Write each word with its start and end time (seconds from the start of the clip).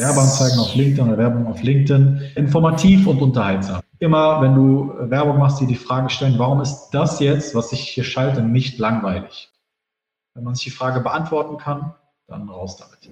Werbeanzeigen 0.00 0.58
auf 0.58 0.74
LinkedIn 0.74 1.06
oder 1.06 1.18
Werbung 1.18 1.46
auf 1.46 1.62
LinkedIn 1.62 2.32
informativ 2.34 3.06
und 3.06 3.20
unterhaltsam. 3.20 3.82
Immer, 3.98 4.40
wenn 4.40 4.54
du 4.54 4.94
Werbung 5.10 5.38
machst, 5.38 5.60
dir 5.60 5.66
die 5.66 5.74
Frage 5.74 6.08
stellen, 6.08 6.38
warum 6.38 6.62
ist 6.62 6.88
das 6.92 7.20
jetzt, 7.20 7.54
was 7.54 7.72
ich 7.72 7.80
hier 7.80 8.04
schalte, 8.04 8.42
nicht 8.42 8.78
langweilig? 8.78 9.50
Wenn 10.34 10.44
man 10.44 10.54
sich 10.54 10.64
die 10.64 10.70
Frage 10.70 11.00
beantworten 11.00 11.58
kann, 11.58 11.94
dann 12.26 12.48
raus 12.48 12.78
damit. 12.78 13.10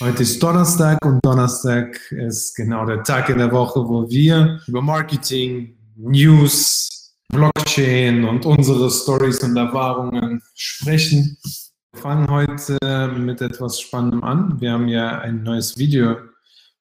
Heute 0.00 0.22
ist 0.22 0.42
Donnerstag 0.42 1.04
und 1.04 1.24
Donnerstag 1.24 2.00
ist 2.10 2.54
genau 2.56 2.84
der 2.84 3.04
Tag 3.04 3.28
in 3.28 3.38
der 3.38 3.52
Woche, 3.52 3.80
wo 3.88 4.08
wir 4.08 4.60
über 4.66 4.82
Marketing, 4.82 5.76
News, 5.96 6.88
Blockchain 7.28 8.24
und 8.24 8.44
unsere 8.44 8.90
Stories 8.90 9.38
und 9.44 9.56
Erfahrungen 9.56 10.42
sprechen. 10.54 11.36
Wir 11.92 12.02
fangen 12.02 12.28
heute 12.28 12.78
mit 13.16 13.40
etwas 13.40 13.80
Spannendem 13.80 14.22
an. 14.22 14.60
Wir 14.60 14.72
haben 14.72 14.88
ja 14.88 15.20
ein 15.20 15.42
neues 15.42 15.78
Video 15.78 16.16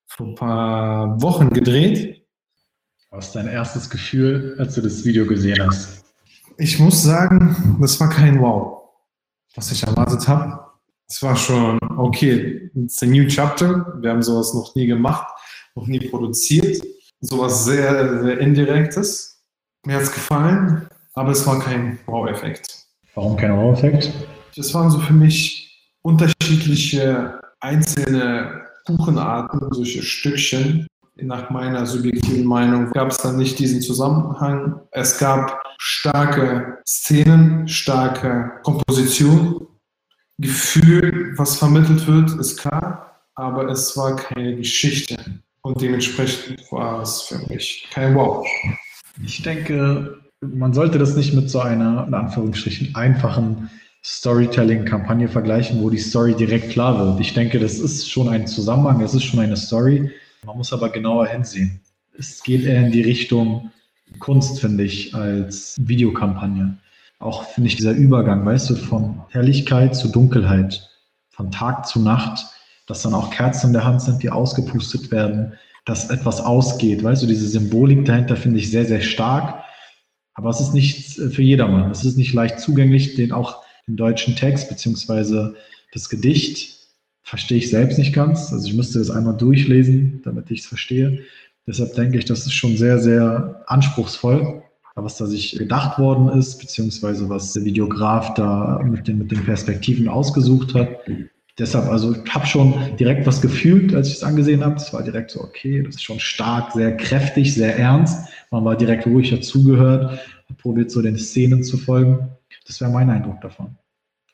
vor 0.05 0.27
ein 0.27 0.35
paar 0.35 1.21
Wochen 1.21 1.49
gedreht. 1.49 2.25
Was 3.09 3.27
ist 3.27 3.35
dein 3.35 3.47
erstes 3.47 3.89
Gefühl, 3.89 4.55
als 4.59 4.75
du 4.75 4.81
das 4.81 5.05
Video 5.05 5.25
gesehen 5.25 5.65
hast? 5.65 6.03
Ich 6.57 6.77
muss 6.79 7.01
sagen, 7.01 7.77
das 7.79 7.99
war 8.01 8.09
kein 8.09 8.41
Wow, 8.41 8.89
was 9.55 9.71
ich 9.71 9.83
erwartet 9.83 10.27
habe. 10.27 10.59
Es 11.07 11.23
war 11.23 11.37
schon, 11.37 11.79
okay, 11.97 12.69
it's 12.75 13.01
a 13.01 13.05
new 13.05 13.25
chapter. 13.27 13.97
Wir 14.01 14.09
haben 14.09 14.21
sowas 14.21 14.53
noch 14.53 14.75
nie 14.75 14.87
gemacht, 14.87 15.25
noch 15.75 15.87
nie 15.87 16.01
produziert. 16.09 16.83
Sowas 17.21 17.63
sehr, 17.63 18.23
sehr 18.23 18.39
Indirektes. 18.39 19.41
Mir 19.85 19.95
hat 19.95 20.03
es 20.03 20.11
gefallen, 20.11 20.89
aber 21.13 21.31
es 21.31 21.47
war 21.47 21.59
kein 21.59 21.97
Wow-Effekt. 22.07 22.87
Warum 23.15 23.37
kein 23.37 23.55
Wow-Effekt? 23.55 24.11
Das 24.57 24.73
waren 24.73 24.89
so 24.89 24.97
für 24.97 25.13
mich 25.13 25.87
unterschiedliche 26.01 27.39
einzelne 27.59 28.63
Kuchenarten, 28.85 29.59
solche 29.71 30.01
Stückchen. 30.01 30.87
Nach 31.21 31.51
meiner 31.51 31.85
subjektiven 31.85 32.45
Meinung 32.45 32.91
gab 32.91 33.11
es 33.11 33.17
dann 33.17 33.37
nicht 33.37 33.59
diesen 33.59 33.81
Zusammenhang. 33.81 34.79
Es 34.91 35.19
gab 35.19 35.61
starke 35.77 36.79
Szenen, 36.87 37.67
starke 37.67 38.51
Komposition. 38.63 39.67
Gefühl, 40.39 41.33
was 41.37 41.57
vermittelt 41.57 42.07
wird, 42.07 42.31
ist 42.39 42.57
klar, 42.57 43.15
aber 43.35 43.69
es 43.69 43.95
war 43.97 44.15
keine 44.15 44.55
Geschichte. 44.55 45.17
Und 45.61 45.81
dementsprechend 45.81 46.71
war 46.71 47.01
es 47.01 47.23
für 47.23 47.39
mich 47.51 47.87
kein 47.91 48.15
Wow. 48.15 48.47
Ich 49.23 49.41
denke, 49.41 50.19
man 50.41 50.73
sollte 50.73 50.99
das 50.99 51.15
nicht 51.15 51.33
mit 51.33 51.49
so 51.49 51.59
einer, 51.59 52.05
in 52.07 52.13
Anführungsstrichen, 52.13 52.95
einfachen 52.95 53.69
Storytelling-Kampagne 54.09 55.27
vergleichen, 55.27 55.81
wo 55.81 55.89
die 55.89 55.97
Story 55.97 56.33
direkt 56.33 56.69
klar 56.69 56.97
wird. 56.97 57.19
Ich 57.19 57.33
denke, 57.33 57.59
das 57.59 57.77
ist 57.77 58.09
schon 58.09 58.29
ein 58.29 58.47
Zusammenhang, 58.47 59.01
es 59.01 59.13
ist 59.13 59.25
schon 59.25 59.41
eine 59.41 59.57
Story. 59.57 60.09
Man 60.45 60.55
muss 60.55 60.71
aber 60.71 60.87
genauer 60.89 61.27
hinsehen. 61.27 61.81
Es 62.17 62.41
geht 62.41 62.63
eher 62.63 62.85
in 62.85 62.91
die 62.93 63.01
Richtung 63.01 63.69
Kunst, 64.19 64.61
finde 64.61 64.85
ich, 64.85 65.13
als 65.13 65.75
Videokampagne. 65.77 66.77
Auch 67.19 67.43
finde 67.49 67.67
ich 67.67 67.75
dieser 67.75 67.91
Übergang, 67.91 68.45
weißt 68.45 68.69
du, 68.69 68.75
von 68.75 69.23
Helligkeit 69.29 69.93
zu 69.93 70.07
Dunkelheit, 70.07 70.89
von 71.29 71.51
Tag 71.51 71.85
zu 71.85 71.99
Nacht, 71.99 72.45
dass 72.87 73.01
dann 73.01 73.13
auch 73.13 73.29
Kerzen 73.29 73.67
in 73.67 73.73
der 73.73 73.83
Hand 73.83 74.01
sind, 74.01 74.23
die 74.23 74.29
ausgepustet 74.29 75.11
werden, 75.11 75.51
dass 75.83 76.09
etwas 76.09 76.39
ausgeht. 76.39 77.03
Weißt 77.03 77.23
du, 77.23 77.27
diese 77.27 77.49
Symbolik 77.49 78.05
dahinter 78.05 78.37
finde 78.37 78.59
ich 78.59 78.71
sehr, 78.71 78.85
sehr 78.85 79.01
stark. 79.01 79.63
Aber 80.33 80.49
es 80.49 80.61
ist 80.61 80.73
nicht 80.73 81.15
für 81.15 81.41
jedermann. 81.41 81.91
Es 81.91 82.05
ist 82.05 82.17
nicht 82.17 82.33
leicht 82.33 82.61
zugänglich, 82.61 83.15
den 83.15 83.33
auch 83.33 83.66
den 83.87 83.97
deutschen 83.97 84.35
Text 84.35 84.69
beziehungsweise 84.69 85.55
das 85.93 86.09
Gedicht 86.09 86.77
verstehe 87.23 87.57
ich 87.57 87.69
selbst 87.69 87.97
nicht 87.97 88.13
ganz. 88.13 88.51
Also 88.53 88.67
ich 88.67 88.73
müsste 88.73 88.99
das 88.99 89.09
einmal 89.09 89.35
durchlesen, 89.35 90.21
damit 90.23 90.49
ich 90.51 90.61
es 90.61 90.65
verstehe. 90.65 91.23
Deshalb 91.65 91.93
denke 91.95 92.17
ich, 92.17 92.25
das 92.25 92.45
ist 92.45 92.53
schon 92.53 92.77
sehr, 92.77 92.99
sehr 92.99 93.63
anspruchsvoll, 93.67 94.63
was 94.95 95.17
da 95.17 95.25
sich 95.25 95.57
gedacht 95.57 95.99
worden 95.99 96.29
ist, 96.29 96.59
beziehungsweise 96.59 97.29
was 97.29 97.53
der 97.53 97.65
Videograf 97.65 98.33
da 98.35 98.81
mit 98.83 99.07
den, 99.07 99.17
mit 99.17 99.31
den 99.31 99.43
Perspektiven 99.43 100.07
ausgesucht 100.07 100.73
hat. 100.73 100.89
Deshalb, 101.59 101.89
also 101.89 102.15
ich 102.15 102.33
habe 102.33 102.45
schon 102.45 102.73
direkt 102.97 103.25
was 103.25 103.41
gefühlt, 103.41 103.93
als 103.93 104.07
ich 104.07 104.15
es 104.15 104.23
angesehen 104.23 104.63
habe. 104.63 104.75
Es 104.75 104.93
war 104.93 105.03
direkt 105.03 105.31
so, 105.31 105.41
okay, 105.41 105.81
das 105.83 105.95
ist 105.95 106.03
schon 106.03 106.19
stark, 106.19 106.71
sehr 106.73 106.95
kräftig, 106.95 107.53
sehr 107.53 107.77
ernst. 107.77 108.29
Man 108.51 108.63
war 108.63 108.77
direkt 108.77 109.05
ruhig 109.05 109.31
dazugehört, 109.31 110.19
probiert 110.59 110.91
so 110.91 111.01
den 111.01 111.17
Szenen 111.17 111.63
zu 111.63 111.77
folgen. 111.77 112.29
Das 112.67 112.81
wäre 112.81 112.91
mein 112.91 113.09
Eindruck 113.09 113.41
davon. 113.41 113.77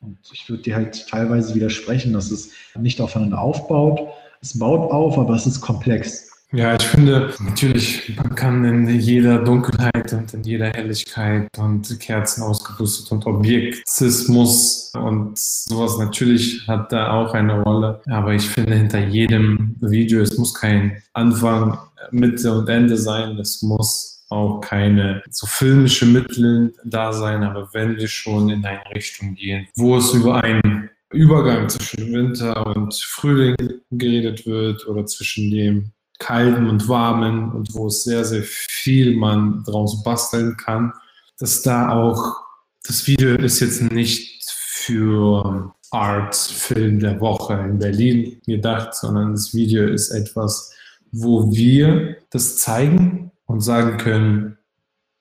Und 0.02 0.18
ich 0.32 0.50
würde 0.50 0.64
dir 0.64 0.76
halt 0.76 1.08
teilweise 1.08 1.56
widersprechen, 1.56 2.14
dass 2.14 2.30
es 2.32 2.52
nicht 2.78 3.00
aufeinander 3.00 3.40
aufbaut. 3.40 4.02
Es 4.42 4.58
baut 4.60 4.92
auf, 4.92 5.18
aber 5.18 5.36
es 5.36 5.48
ist 5.48 5.62
komplex. 5.62 6.30
Ja, 6.52 6.76
ich 6.76 6.84
finde 6.84 7.34
natürlich, 7.40 8.16
man 8.16 8.36
kann 8.36 8.64
in 8.64 9.00
jeder 9.00 9.40
Dunkelheit 9.40 10.14
und 10.14 10.32
in 10.36 10.44
jeder 10.44 10.68
Helligkeit 10.68 11.48
und 11.58 12.00
Kerzen 12.00 12.44
ausgepustet 12.44 13.12
und 13.12 13.26
Objektizismus 13.26 14.92
und 14.94 15.40
sowas 15.40 15.98
natürlich 15.98 16.68
hat 16.68 16.92
da 16.92 17.12
auch 17.12 17.34
eine 17.34 17.60
Rolle. 17.64 18.02
Aber 18.08 18.36
ich 18.36 18.48
finde, 18.48 18.76
hinter 18.76 19.00
jedem 19.00 19.76
Video, 19.82 20.22
es 20.22 20.38
muss 20.38 20.54
kein 20.54 21.02
Anfang, 21.14 21.80
Mitte 22.12 22.54
und 22.54 22.70
Ende 22.70 22.98
sein. 22.98 23.40
Es 23.40 23.64
muss 23.64 24.13
auch 24.34 24.62
keine 24.62 25.24
so 25.30 25.46
filmische 25.46 26.06
Mittel 26.06 26.74
da 26.84 27.14
sein, 27.14 27.44
aber 27.44 27.70
wenn 27.74 27.98
wir 27.98 28.08
schon 28.08 28.50
in 28.50 28.66
eine 28.66 28.82
Richtung 28.94 29.36
gehen, 29.36 29.68
wo 29.76 29.98
es 29.98 30.14
über 30.14 30.44
einen 30.44 30.90
Übergang 31.12 31.70
zwischen 31.70 32.12
Winter 32.12 32.66
und 32.76 32.96
Frühling 32.96 33.56
geredet 33.92 34.46
wird 34.46 34.88
oder 34.88 35.06
zwischen 35.06 35.52
dem 35.52 35.92
kalten 36.20 36.68
und 36.68 36.88
warmen 36.88 37.52
und 37.52 37.74
wo 37.74 37.88
es 37.88 38.04
sehr, 38.04 38.26
sehr 38.26 38.44
viel 38.44 39.16
man 39.16 39.64
draus 39.64 40.04
basteln 40.04 40.58
kann, 40.58 40.94
dass 41.38 41.62
da 41.62 41.90
auch 41.90 42.38
das 42.86 43.08
Video 43.08 43.36
ist 43.36 43.60
jetzt 43.60 43.82
nicht 43.82 44.50
für 44.50 45.74
Art 45.92 46.36
Film 46.36 47.00
der 47.00 47.20
Woche 47.20 47.54
in 47.54 47.78
Berlin 47.78 48.42
gedacht, 48.46 48.96
sondern 48.96 49.34
das 49.34 49.54
Video 49.54 49.88
ist 49.88 50.10
etwas, 50.10 50.74
wo 51.12 51.52
wir 51.54 52.18
das 52.32 52.58
zeigen, 52.58 53.32
und 53.46 53.62
sagen 53.62 53.98
können, 53.98 54.58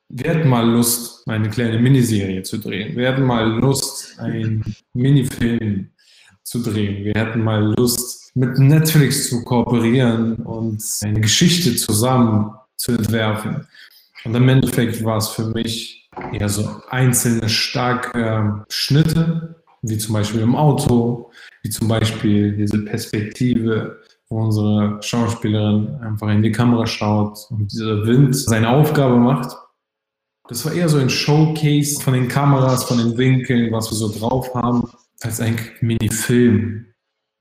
wir 0.09 0.31
hätten 0.31 0.49
mal 0.49 0.69
Lust, 0.69 1.27
eine 1.27 1.49
kleine 1.49 1.79
Miniserie 1.79 2.43
zu 2.43 2.59
drehen. 2.59 2.97
Wir 2.97 3.11
hätten 3.11 3.23
mal 3.23 3.49
Lust, 3.59 4.19
einen 4.19 4.63
Minifilm 4.93 5.91
zu 6.43 6.63
drehen. 6.63 7.05
Wir 7.05 7.15
hätten 7.15 7.43
mal 7.43 7.75
Lust, 7.77 8.31
mit 8.35 8.59
Netflix 8.59 9.29
zu 9.29 9.45
kooperieren 9.45 10.37
und 10.37 10.83
eine 11.03 11.21
Geschichte 11.21 11.77
zusammen 11.77 12.53
zu 12.77 12.93
entwerfen. 12.93 13.67
Und 14.25 14.35
im 14.35 14.49
Endeffekt 14.49 15.03
war 15.05 15.19
es 15.19 15.29
für 15.29 15.47
mich 15.47 16.11
eher 16.33 16.49
so 16.49 16.83
einzelne 16.91 17.49
starke 17.49 18.65
Schnitte, 18.69 19.63
wie 19.83 19.99
zum 19.99 20.15
Beispiel 20.15 20.41
im 20.41 20.55
Auto, 20.55 21.31
wie 21.63 21.71
zum 21.71 21.89
Beispiel 21.89 22.57
diese 22.57 22.85
Perspektive 22.85 24.02
wo 24.33 24.41
unsere 24.41 24.99
Schauspielerin 25.03 25.95
einfach 26.01 26.29
in 26.29 26.43
die 26.43 26.53
Kamera 26.53 26.87
schaut 26.87 27.39
und 27.51 27.71
dieser 27.71 28.07
Wind 28.07 28.35
seine 28.35 28.71
Aufgabe 28.71 29.17
macht. 29.17 29.55
Das 30.49 30.65
war 30.65 30.73
eher 30.73 30.89
so 30.89 30.97
ein 30.99 31.11
Showcase 31.11 32.01
von 32.01 32.15
den 32.15 32.29
Kameras, 32.29 32.85
von 32.85 32.97
den 32.97 33.17
Winkeln, 33.19 33.71
was 33.73 33.91
wir 33.91 33.97
so 33.97 34.11
drauf 34.11 34.55
haben, 34.55 34.89
als 35.21 35.41
ein 35.41 35.57
Mini-Film 35.81 36.87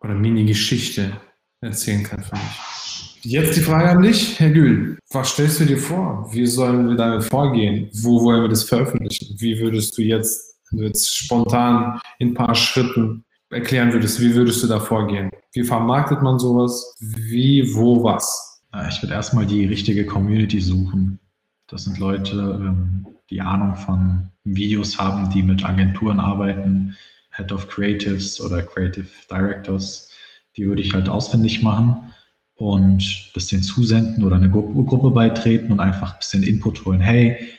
oder 0.03 0.13
Mini-Geschichte 0.15 1.13
erzählen 1.61 2.03
kann 2.03 2.21
für 2.23 2.35
mich. 2.35 3.21
Jetzt 3.23 3.55
die 3.55 3.61
Frage 3.61 3.89
an 3.89 4.01
dich, 4.01 4.39
Herr 4.39 4.49
Gül. 4.49 4.97
Was 5.11 5.29
stellst 5.29 5.61
du 5.61 5.65
dir 5.65 5.77
vor? 5.77 6.27
Wie 6.31 6.45
sollen 6.45 6.89
wir 6.89 6.95
damit 6.95 7.23
vorgehen? 7.23 7.89
Wo 8.01 8.21
wollen 8.23 8.41
wir 8.41 8.49
das 8.49 8.63
veröffentlichen? 8.63 9.35
Wie 9.39 9.59
würdest 9.59 9.97
du 9.97 10.01
jetzt, 10.01 10.59
du 10.71 10.83
jetzt 10.83 11.07
spontan 11.15 12.01
in 12.19 12.29
ein 12.29 12.33
paar 12.33 12.55
Schritten 12.55 13.23
erklären 13.51 13.93
würdest, 13.93 14.19
wie 14.19 14.33
würdest 14.33 14.63
du 14.63 14.67
da 14.67 14.79
vorgehen? 14.79 15.29
Wie 15.53 15.63
vermarktet 15.63 16.21
man 16.21 16.39
sowas? 16.39 16.95
Wie, 16.99 17.75
wo, 17.75 18.03
was? 18.03 18.63
Ich 18.89 19.01
würde 19.03 19.13
erstmal 19.13 19.45
die 19.45 19.65
richtige 19.65 20.05
Community 20.05 20.61
suchen. 20.61 21.19
Das 21.67 21.83
sind 21.83 21.99
Leute, 21.99 22.37
ähm, 22.37 23.05
die 23.29 23.41
Ahnung 23.41 23.75
von 23.75 24.29
Videos 24.43 24.97
haben, 24.97 25.29
die 25.29 25.43
mit 25.43 25.63
Agenturen 25.65 26.19
arbeiten, 26.19 26.95
Head 27.35 27.51
of 27.51 27.67
Creatives 27.67 28.39
oder 28.41 28.61
Creative 28.61 29.07
Directors. 29.29 30.09
Die 30.55 30.65
würde 30.65 30.81
ich 30.81 30.93
halt 30.93 31.09
ausfindig 31.09 31.61
machen 31.61 32.13
und 32.55 33.01
ein 33.01 33.33
bisschen 33.33 33.63
zusenden 33.63 34.23
oder 34.23 34.37
eine 34.37 34.49
Gruppe 34.49 35.11
beitreten 35.11 35.71
und 35.71 35.79
einfach 35.79 36.13
ein 36.13 36.19
bisschen 36.19 36.43
Input 36.43 36.85
holen. 36.85 36.99
Hey, 36.99 37.49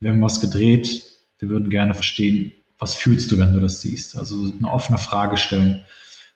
wir 0.00 0.10
haben 0.10 0.22
was 0.22 0.40
gedreht, 0.40 1.02
wir 1.38 1.48
würden 1.48 1.70
gerne 1.70 1.94
verstehen, 1.94 2.52
was 2.78 2.94
fühlst 2.94 3.30
du, 3.30 3.38
wenn 3.38 3.52
du 3.52 3.60
das 3.60 3.80
siehst? 3.80 4.16
Also 4.16 4.52
eine 4.58 4.70
offene 4.70 4.98
Frage 4.98 5.36
stellen, 5.36 5.84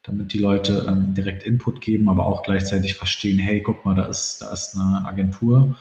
damit 0.03 0.33
die 0.33 0.39
Leute 0.39 0.87
ähm, 0.89 1.15
direkt 1.15 1.45
Input 1.45 1.81
geben, 1.81 2.09
aber 2.09 2.27
auch 2.27 2.43
gleichzeitig 2.43 2.95
verstehen, 2.95 3.39
hey, 3.39 3.61
guck 3.61 3.85
mal, 3.85 3.95
da 3.95 4.07
ist, 4.07 4.43
da 4.43 4.53
ist 4.53 4.75
eine 4.75 5.07
Agentur, 5.07 5.77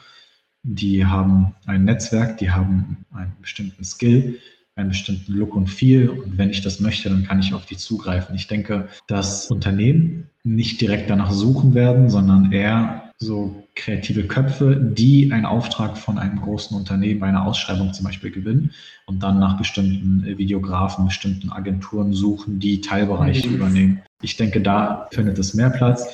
die 0.62 1.04
haben 1.04 1.54
ein 1.66 1.84
Netzwerk, 1.84 2.38
die 2.38 2.50
haben 2.50 3.04
einen 3.12 3.32
bestimmten 3.40 3.84
Skill, 3.84 4.38
einen 4.76 4.90
bestimmten 4.90 5.32
Look 5.32 5.56
und 5.56 5.66
Feel. 5.66 6.08
Und 6.08 6.38
wenn 6.38 6.50
ich 6.50 6.62
das 6.62 6.78
möchte, 6.78 7.10
dann 7.10 7.24
kann 7.24 7.40
ich 7.40 7.52
auf 7.52 7.66
die 7.66 7.76
zugreifen. 7.76 8.34
Ich 8.36 8.46
denke, 8.46 8.88
dass 9.08 9.50
Unternehmen 9.50 10.30
nicht 10.44 10.80
direkt 10.80 11.10
danach 11.10 11.32
suchen 11.32 11.74
werden, 11.74 12.08
sondern 12.08 12.52
eher 12.52 13.12
so 13.18 13.61
kreative 13.74 14.26
Köpfe, 14.26 14.76
die 14.76 15.32
einen 15.32 15.46
Auftrag 15.46 15.96
von 15.96 16.18
einem 16.18 16.40
großen 16.40 16.76
Unternehmen 16.76 17.20
bei 17.20 17.28
einer 17.28 17.46
Ausschreibung 17.46 17.92
zum 17.94 18.04
Beispiel 18.04 18.30
gewinnen 18.30 18.72
und 19.06 19.22
dann 19.22 19.38
nach 19.38 19.56
bestimmten 19.56 20.24
Videografen, 20.38 21.06
bestimmten 21.06 21.50
Agenturen 21.50 22.12
suchen, 22.12 22.60
die 22.60 22.80
Teilbereiche 22.80 23.48
mhm. 23.48 23.54
übernehmen. 23.54 24.02
Ich 24.20 24.36
denke, 24.36 24.60
da 24.60 25.08
findet 25.12 25.38
es 25.38 25.54
mehr 25.54 25.70
Platz. 25.70 26.06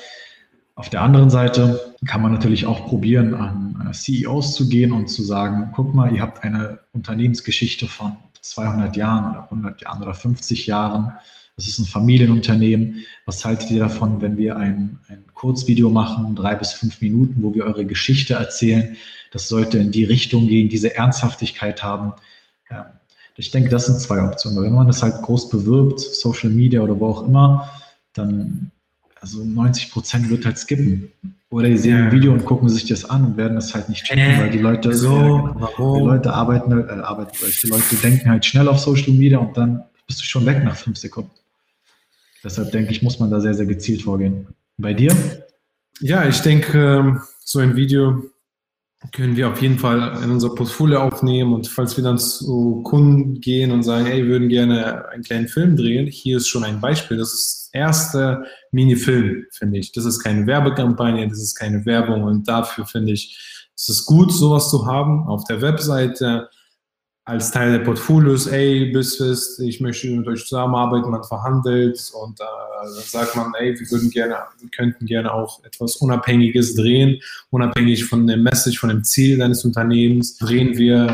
Auf 0.77 0.89
der 0.89 1.03
anderen 1.03 1.31
Seite 1.31 1.95
kann 2.07 2.23
man 2.23 2.33
natürlich 2.33 2.65
auch 2.65 2.87
probieren, 2.87 3.35
an 3.35 3.91
CEOs 3.93 4.55
zu 4.55 4.69
gehen 4.69 4.93
und 4.93 5.09
zu 5.09 5.25
sagen, 5.25 5.73
guck 5.75 5.93
mal, 5.93 6.15
ihr 6.15 6.23
habt 6.23 6.45
eine 6.45 6.79
Unternehmensgeschichte 6.93 7.87
von 7.89 8.17
200 8.41 8.97
Jahren 8.97 9.33
oder 9.33 9.45
100 9.45 9.83
Jahren 9.83 10.03
oder 10.03 10.15
50 10.15 10.69
Jahren 10.69 11.13
das 11.59 11.67
ist 11.67 11.81
ein 11.81 11.87
Familienunternehmen. 11.87 13.05
Was 13.27 13.45
haltet 13.45 13.73
ihr 13.73 13.81
davon, 13.81 14.21
wenn 14.23 14.37
wir 14.37 14.57
ein, 14.57 15.01
ein 15.09 15.25
Kurzvideo 15.35 15.91
machen, 15.91 16.37
drei 16.37 16.55
bis 16.55 16.73
fünf 16.73 17.01
Minuten, 17.01 17.43
wo 17.43 17.53
wir 17.53 17.65
eure 17.65 17.85
Geschichte 17.85 18.35
erzählen? 18.35 18.97
Das 19.33 19.49
sollte 19.49 19.79
in 19.79 19.91
die 19.91 20.05
Richtung 20.05 20.47
gehen, 20.47 20.69
diese 20.69 20.95
Ernsthaftigkeit 20.95 21.83
haben. 21.83 22.13
Ja. 22.71 22.93
Ich 23.35 23.51
denke, 23.51 23.71
das 23.71 23.87
sind 23.87 23.99
zwei 23.99 24.23
Optionen. 24.23 24.63
Wenn 24.63 24.73
man 24.73 24.87
das 24.87 25.03
halt 25.03 25.21
groß 25.23 25.49
bewirbt, 25.49 25.99
Social 25.99 26.51
Media 26.51 26.81
oder 26.81 27.01
wo 27.01 27.09
auch 27.09 27.27
immer, 27.27 27.69
dann 28.13 28.71
also 29.21 29.43
90 29.43 29.91
Prozent 29.91 30.31
wird 30.31 30.45
halt 30.45 30.59
skippen. 30.59 31.11
Oder 31.51 31.69
die 31.71 31.77
sehen 31.77 31.97
ein 31.97 32.13
Video 32.13 32.33
und 32.33 32.45
gucken 32.45 32.69
sich 32.69 32.87
das 32.87 33.05
an 33.05 33.25
und 33.25 33.37
werden 33.37 33.57
das 33.57 33.75
halt 33.75 33.89
nicht 33.89 34.05
checken, 34.05 34.23
äh, 34.23 34.39
weil 34.39 34.51
die 34.51 34.59
Leute 34.59 34.95
so, 34.95 35.11
genau. 35.11 35.97
die 35.97 36.05
Leute 36.05 36.33
arbeiten, 36.33 36.71
äh, 36.71 36.93
arbeiten, 37.03 37.37
die 37.63 37.67
Leute 37.67 37.97
denken 37.97 38.31
halt 38.31 38.45
schnell 38.45 38.69
auf 38.69 38.79
Social 38.79 39.13
Media 39.13 39.39
und 39.39 39.57
dann 39.57 39.83
bist 40.07 40.21
du 40.21 40.25
schon 40.25 40.47
weg 40.47 40.63
nach 40.63 40.77
fünf 40.77 40.99
Sekunden. 40.99 41.31
Deshalb 42.45 42.73
denke 42.73 42.93
ich, 42.93 43.03
muss 43.03 43.19
man 43.19 43.31
da 43.31 43.41
sehr, 43.41 43.55
sehr 43.55 43.67
gezielt 43.67 44.03
vorgehen. 44.03 44.49
Bei 44.77 44.95
dir? 44.95 45.15
Ja, 46.01 46.27
ich 46.29 46.41
denke, 46.41 46.79
ähm, 46.79 47.21
so 47.41 47.59
ein 47.59 47.75
Video 47.77 48.23
können 49.13 49.37
wir 49.37 49.49
auf 49.49 49.63
jeden 49.63 49.79
Fall 49.79 50.21
in 50.23 50.31
unser 50.31 50.55
Portfolio 50.55 51.01
aufnehmen 51.01 51.53
und 51.53 51.69
falls 51.69 51.97
wir 51.97 52.05
dann 52.05 52.19
zu 52.19 52.83
Kunden 52.83 53.41
gehen 53.41 53.71
und 53.71 53.85
sagen, 53.85 54.07
hey, 54.07 54.25
wir 54.25 54.31
würden 54.31 54.49
gerne 54.49 55.09
einen 55.09 55.23
kleinen 55.23 55.49
Film 55.49 55.77
drehen, 55.77 56.07
hier 56.07 56.39
ist 56.39 56.49
schon 56.49 56.65
ein 56.65 56.81
Beispiel. 56.81 57.17
Das 57.17 57.33
ist 57.33 57.71
das 57.73 57.81
erste 57.81 58.45
Mini-Film, 58.73 59.47
finde 59.53 59.79
ich. 59.79 59.93
Das 59.93 60.05
ist 60.05 60.19
keine 60.21 60.47
Werbekampagne, 60.47 61.29
das 61.29 61.41
ist 61.41 61.55
keine 61.55 61.87
Werbung 61.87 62.25
und 62.25 62.49
dafür 62.49 62.87
finde 62.87 63.13
ich, 63.13 63.69
es 63.77 63.89
ist 63.89 64.07
gut, 64.07 64.33
sowas 64.33 64.71
zu 64.71 64.87
haben 64.87 65.29
auf 65.29 65.45
der 65.45 65.63
Webseite 65.63 66.49
als 67.29 67.51
Teil 67.51 67.73
der 67.73 67.81
Portfolios, 67.81 68.47
ey, 68.47 68.87
Bisfest, 68.87 69.61
ich 69.61 69.81
möchte 69.81 70.09
mit 70.09 70.27
euch 70.27 70.47
zusammenarbeiten, 70.47 71.11
man 71.11 71.23
verhandelt 71.23 72.11
und 72.15 72.41
äh, 72.41 72.45
dann 72.83 72.91
sagt 73.05 73.37
man, 73.37 73.53
ey, 73.59 73.79
wir 73.79 73.91
würden 73.91 74.11
gerne, 74.11 74.37
wir 74.59 74.71
könnten 74.71 75.05
gerne 75.05 75.31
auch 75.35 75.63
etwas 75.63 75.97
Unabhängiges 75.97 76.75
drehen, 76.75 77.21
unabhängig 77.51 78.07
von 78.07 78.27
dem 78.27 78.45
Message, 78.45 78.79
von 78.79 78.89
dem 78.89 79.05
Ziel 79.05 79.37
deines 79.37 79.63
Unternehmens, 79.63 80.39
drehen 80.39 80.79
wir, 80.79 81.07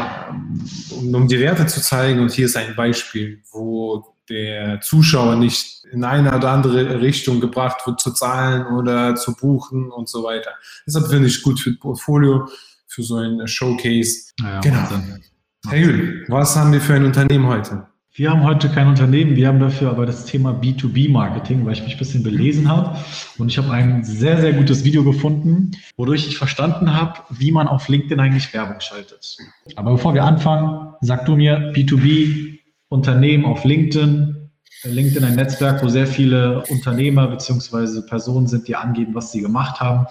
um, 0.92 1.12
um 1.12 1.26
die 1.26 1.40
Werte 1.40 1.66
zu 1.66 1.80
zeigen 1.80 2.20
und 2.20 2.30
hier 2.30 2.46
ist 2.46 2.56
ein 2.56 2.76
Beispiel, 2.76 3.42
wo 3.50 4.06
der 4.28 4.80
Zuschauer 4.82 5.34
nicht 5.34 5.84
in 5.90 6.04
eine 6.04 6.36
oder 6.36 6.52
andere 6.52 7.00
Richtung 7.00 7.40
gebracht 7.40 7.84
wird, 7.88 8.00
zu 8.00 8.12
zahlen 8.12 8.66
oder 8.66 9.16
zu 9.16 9.34
buchen 9.34 9.90
und 9.90 10.08
so 10.08 10.22
weiter. 10.22 10.50
Deshalb 10.86 11.08
finde 11.08 11.26
ich 11.26 11.42
gut 11.42 11.58
für 11.58 11.72
das 11.72 11.80
Portfolio, 11.80 12.48
für 12.86 13.02
so 13.02 13.16
ein 13.16 13.48
Showcase. 13.48 14.32
Ja, 14.40 14.60
genau. 14.60 14.88
Wahnsinn. 14.90 15.24
Herr 15.68 15.78
Jül, 15.78 16.24
was 16.28 16.56
haben 16.56 16.72
wir 16.72 16.80
für 16.80 16.94
ein 16.94 17.04
Unternehmen 17.04 17.46
heute? 17.46 17.86
Wir 18.12 18.30
haben 18.30 18.44
heute 18.44 18.68
kein 18.68 18.86
Unternehmen, 18.86 19.34
wir 19.34 19.48
haben 19.48 19.58
dafür 19.58 19.90
aber 19.90 20.04
das 20.04 20.26
Thema 20.26 20.50
B2B-Marketing, 20.50 21.64
weil 21.64 21.72
ich 21.72 21.82
mich 21.82 21.94
ein 21.94 21.98
bisschen 21.98 22.22
belesen 22.22 22.68
habe. 22.68 22.98
Und 23.38 23.48
ich 23.48 23.56
habe 23.56 23.70
ein 23.72 24.04
sehr, 24.04 24.40
sehr 24.40 24.52
gutes 24.52 24.84
Video 24.84 25.02
gefunden, 25.04 25.70
wodurch 25.96 26.28
ich 26.28 26.36
verstanden 26.36 26.94
habe, 26.94 27.20
wie 27.30 27.50
man 27.50 27.66
auf 27.66 27.88
LinkedIn 27.88 28.20
eigentlich 28.20 28.52
Werbung 28.52 28.80
schaltet. 28.80 29.38
Aber 29.74 29.92
bevor 29.92 30.12
wir 30.12 30.24
anfangen, 30.24 30.94
sag 31.00 31.24
du 31.24 31.34
mir 31.34 31.72
B2B-Unternehmen 31.72 33.46
auf 33.46 33.64
LinkedIn. 33.64 34.50
LinkedIn 34.84 35.24
ein 35.24 35.34
Netzwerk, 35.34 35.82
wo 35.82 35.88
sehr 35.88 36.06
viele 36.06 36.62
Unternehmer 36.68 37.26
bzw. 37.28 38.02
Personen 38.02 38.46
sind, 38.46 38.68
die 38.68 38.76
angeben, 38.76 39.14
was 39.14 39.32
sie 39.32 39.40
gemacht 39.40 39.80
haben, 39.80 40.06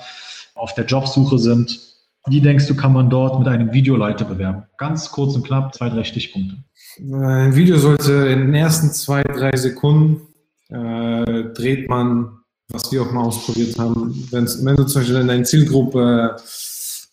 auf 0.56 0.74
der 0.74 0.86
Jobsuche 0.86 1.38
sind 1.38 1.93
wie 2.28 2.42
denkst 2.42 2.68
du, 2.68 2.76
kann 2.76 2.94
man 2.94 3.10
dort 3.10 3.40
mit 3.40 3.48
einem 3.48 3.74
Videoleiter 3.74 4.26
bewerben? 4.26 4.64
Ganz 4.78 5.12
kurz 5.12 5.36
und 5.36 5.46
knapp, 5.46 5.74
zwei, 5.76 5.90
drei 5.90 6.04
Stichpunkte. 6.04 6.58
Ein 7.00 7.56
Video 7.56 7.78
sollte 7.78 8.14
in 8.14 8.40
den 8.40 8.54
ersten 8.54 8.92
zwei, 8.92 9.24
drei 9.24 9.56
Sekunden 9.58 10.22
äh, 10.70 11.44
dreht 11.54 11.90
man, 11.90 12.40
was 12.70 12.92
wir 12.92 13.02
auch 13.02 13.12
mal 13.12 13.24
ausprobiert 13.24 13.78
haben. 13.78 14.28
Wenn's, 14.32 14.64
wenn 14.64 14.76
du 14.76 14.84
zum 14.86 15.02
Beispiel 15.02 15.20
in 15.20 15.28
deiner 15.28 15.44
Zielgruppe 15.44 16.38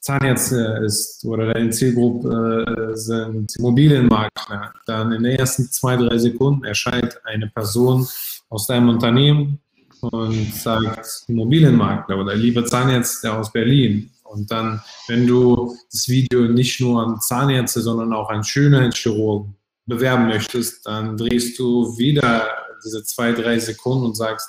Zahnärzte 0.01 0.83
ist 0.85 1.25
oder 1.25 1.53
deine 1.53 1.71
Zielgruppe 1.71 2.93
äh, 2.93 2.97
sind 2.97 3.55
Immobilienmakler, 3.57 4.73
dann 4.87 5.13
in 5.13 5.23
den 5.23 5.39
ersten 5.39 5.71
zwei, 5.71 5.97
drei 5.97 6.17
Sekunden 6.19 6.65
erscheint 6.65 7.21
eine 7.25 7.49
Person 7.49 8.07
aus 8.49 8.67
deinem 8.67 8.89
Unternehmen 8.89 9.61
und 10.01 10.55
sagt 10.55 11.25
Immobilienmakler 11.29 12.19
oder 12.19 12.35
lieber 12.35 12.65
Zahnärzte 12.65 13.33
aus 13.33 13.53
Berlin 13.53 14.11
und 14.31 14.51
dann, 14.51 14.81
wenn 15.09 15.27
du 15.27 15.77
das 15.91 16.09
Video 16.09 16.43
nicht 16.43 16.81
nur 16.81 17.03
an 17.03 17.21
Zahnärzte, 17.21 17.81
sondern 17.81 18.13
auch 18.13 18.31
an 18.31 18.45
Schönheitschirurgen 18.45 19.57
bewerben 19.87 20.29
möchtest, 20.29 20.87
dann 20.87 21.17
drehst 21.17 21.59
du 21.59 21.99
wieder 21.99 22.49
diese 22.85 23.03
zwei, 23.03 23.33
drei 23.33 23.59
Sekunden 23.59 24.05
und 24.05 24.17
sagst, 24.17 24.49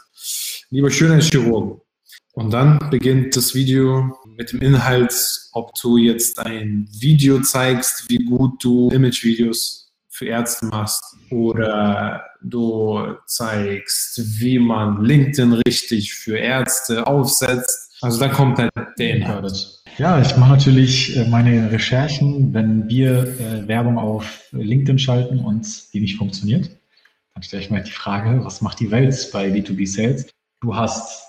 lieber 0.69 0.91
Schönheitschirurgen. 0.91 1.81
Und 2.33 2.51
dann 2.51 2.77
beginnt 2.91 3.35
das 3.35 3.55
Video 3.55 4.15
mit 4.37 4.51
dem 4.51 4.61
Inhalt, 4.61 5.13
ob 5.51 5.73
du 5.81 5.97
jetzt 5.97 6.39
ein 6.39 6.87
Video 6.91 7.41
zeigst, 7.41 8.07
wie 8.07 8.23
gut 8.23 8.63
du 8.63 8.89
Imagevideos 8.91 9.91
für 10.09 10.27
Ärzte 10.27 10.67
machst 10.67 11.03
oder 11.31 12.23
du 12.41 13.15
zeigst, 13.25 14.39
wie 14.39 14.59
man 14.59 15.03
LinkedIn 15.03 15.53
richtig 15.53 16.13
für 16.13 16.37
Ärzte 16.37 17.07
aufsetzt 17.07 17.90
also 18.01 18.19
da 18.19 18.27
kommt 18.29 18.57
halt 18.57 18.71
der 18.97 19.15
Inhalt. 19.15 19.83
Ja, 19.97 20.21
ich 20.21 20.35
mache 20.37 20.51
natürlich 20.51 21.15
äh, 21.17 21.27
meine 21.27 21.71
Recherchen, 21.71 22.53
wenn 22.53 22.89
wir 22.89 23.23
äh, 23.39 23.67
Werbung 23.67 23.97
auf 23.97 24.49
LinkedIn 24.51 24.99
schalten 24.99 25.39
und 25.39 25.93
die 25.93 25.99
nicht 25.99 26.17
funktioniert. 26.17 26.69
Dann 27.33 27.43
stelle 27.43 27.61
ich 27.61 27.69
mir 27.69 27.77
halt 27.77 27.87
die 27.87 27.91
Frage, 27.91 28.43
was 28.43 28.61
macht 28.61 28.79
die 28.79 28.91
Welt 28.91 29.29
bei 29.31 29.49
B2B 29.49 29.87
Sales? 29.87 30.27
Du 30.61 30.75
hast 30.75 31.27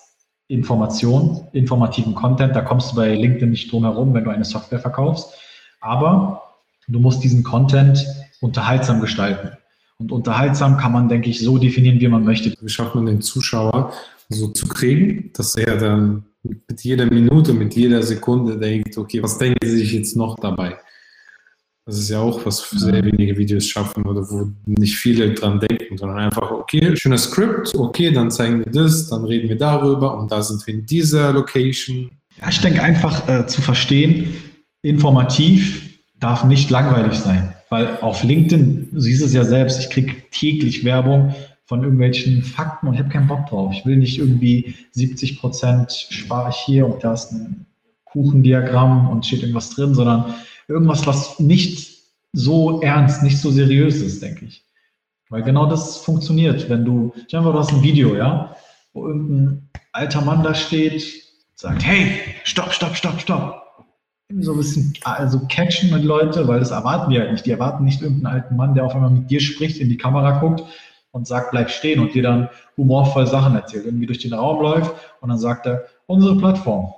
Information, 0.48 1.46
informativen 1.52 2.14
Content, 2.14 2.54
da 2.54 2.60
kommst 2.60 2.92
du 2.92 2.96
bei 2.96 3.14
LinkedIn 3.14 3.50
nicht 3.50 3.72
drum 3.72 3.84
herum, 3.84 4.12
wenn 4.14 4.24
du 4.24 4.30
eine 4.30 4.44
Software 4.44 4.80
verkaufst. 4.80 5.32
Aber 5.80 6.42
du 6.88 6.98
musst 6.98 7.22
diesen 7.24 7.42
Content 7.42 8.04
unterhaltsam 8.40 9.00
gestalten. 9.00 9.56
Und 9.98 10.12
unterhaltsam 10.12 10.76
kann 10.76 10.92
man, 10.92 11.08
denke 11.08 11.30
ich, 11.30 11.40
so 11.40 11.58
definieren, 11.58 12.00
wie 12.00 12.08
man 12.08 12.24
möchte. 12.24 12.52
Wie 12.60 12.68
schafft 12.68 12.94
man 12.94 13.06
den 13.06 13.20
Zuschauer 13.20 13.92
so 14.28 14.48
zu 14.48 14.66
kriegen, 14.66 15.30
dass 15.34 15.54
er 15.54 15.76
dann 15.78 16.24
mit 16.42 16.82
jeder 16.82 17.06
Minute, 17.06 17.52
mit 17.52 17.74
jeder 17.74 18.02
Sekunde 18.02 18.58
denkt, 18.58 18.96
okay, 18.98 19.22
was 19.22 19.38
denken 19.38 19.58
sie 19.64 19.78
sich 19.78 19.92
jetzt 19.92 20.16
noch 20.16 20.36
dabei? 20.38 20.76
Das 21.84 21.98
ist 21.98 22.10
ja 22.10 22.20
auch, 22.20 22.46
was 22.46 22.70
sehr 22.70 23.04
wenige 23.04 23.36
Videos 23.36 23.66
schaffen 23.66 24.04
oder 24.04 24.22
wo 24.30 24.52
nicht 24.66 24.96
viele 24.96 25.34
dran 25.34 25.58
denken, 25.58 25.98
sondern 25.98 26.18
einfach, 26.18 26.50
okay, 26.52 26.96
schönes 26.96 27.24
Skript, 27.24 27.74
okay, 27.76 28.12
dann 28.12 28.30
zeigen 28.30 28.64
wir 28.64 28.70
das, 28.70 29.08
dann 29.08 29.24
reden 29.24 29.48
wir 29.48 29.58
darüber 29.58 30.16
und 30.16 30.30
da 30.30 30.42
sind 30.42 30.64
wir 30.66 30.74
in 30.74 30.86
dieser 30.86 31.32
Location. 31.32 32.10
Ja, 32.40 32.48
ich 32.50 32.60
denke 32.60 32.82
einfach 32.82 33.28
äh, 33.28 33.46
zu 33.46 33.60
verstehen, 33.62 34.28
informativ 34.82 35.98
darf 36.20 36.44
nicht 36.44 36.70
langweilig 36.70 37.18
sein, 37.18 37.52
weil 37.68 37.98
auf 38.00 38.22
LinkedIn, 38.22 38.90
du 38.92 39.00
siehst 39.00 39.22
es 39.22 39.32
ja 39.32 39.42
selbst, 39.42 39.80
ich 39.80 39.90
kriege 39.90 40.14
täglich 40.30 40.84
Werbung 40.84 41.34
von 41.64 41.82
irgendwelchen 41.82 42.42
Fakten 42.42 42.88
und 42.88 42.94
ich 42.94 43.00
habe 43.00 43.10
keinen 43.10 43.28
Bock 43.28 43.46
drauf. 43.46 43.72
Ich 43.72 43.86
will 43.86 43.96
nicht 43.96 44.18
irgendwie 44.18 44.74
70 44.92 45.40
Prozent 45.40 45.92
spare 46.10 46.50
ich 46.50 46.56
hier 46.56 46.86
und 46.86 47.04
da 47.04 47.12
ist 47.12 47.32
ein 47.32 47.66
Kuchendiagramm 48.04 49.08
und 49.08 49.24
steht 49.24 49.40
irgendwas 49.40 49.70
drin, 49.70 49.94
sondern 49.94 50.34
irgendwas, 50.68 51.06
was 51.06 51.38
nicht 51.38 51.92
so 52.32 52.80
ernst, 52.80 53.22
nicht 53.22 53.38
so 53.38 53.50
seriös 53.50 54.00
ist, 54.00 54.22
denke 54.22 54.46
ich. 54.46 54.64
Weil 55.30 55.42
genau 55.42 55.66
das 55.66 55.98
funktioniert, 55.98 56.68
wenn 56.68 56.84
du, 56.84 57.14
ich 57.26 57.34
einfach, 57.34 57.52
du 57.52 57.58
hast 57.58 57.72
ein 57.72 57.82
Video, 57.82 58.16
ja, 58.16 58.56
wo 58.92 59.06
irgendein 59.06 59.70
alter 59.92 60.20
Mann 60.20 60.42
da 60.42 60.54
steht, 60.54 61.02
sagt, 61.54 61.84
hey, 61.86 62.18
stopp, 62.44 62.72
stopp, 62.72 62.96
stopp, 62.96 63.20
stopp. 63.20 63.62
So 64.40 64.52
ein 64.52 64.58
bisschen, 64.58 64.94
also 65.04 65.40
catchen 65.48 65.90
mit 65.90 66.04
Leute, 66.04 66.48
weil 66.48 66.58
das 66.58 66.70
erwarten 66.70 67.10
die 67.10 67.18
halt 67.18 67.32
nicht. 67.32 67.46
Die 67.46 67.50
erwarten 67.50 67.84
nicht 67.84 68.00
irgendeinen 68.00 68.34
alten 68.34 68.56
Mann, 68.56 68.74
der 68.74 68.84
auf 68.84 68.94
einmal 68.94 69.10
mit 69.10 69.30
dir 69.30 69.40
spricht, 69.40 69.78
in 69.78 69.90
die 69.90 69.98
Kamera 69.98 70.40
guckt 70.40 70.64
und 71.12 71.26
sagt, 71.26 71.52
bleib 71.52 71.70
stehen 71.70 72.00
und 72.00 72.14
dir 72.14 72.22
dann 72.22 72.48
humorvoll 72.76 73.26
Sachen 73.26 73.54
erzählt, 73.54 73.84
irgendwie 73.84 74.06
durch 74.06 74.18
den 74.18 74.32
Raum 74.32 74.62
läuft 74.62 74.92
und 75.20 75.28
dann 75.28 75.38
sagt 75.38 75.66
er, 75.66 75.84
unsere 76.06 76.36
Plattform, 76.36 76.92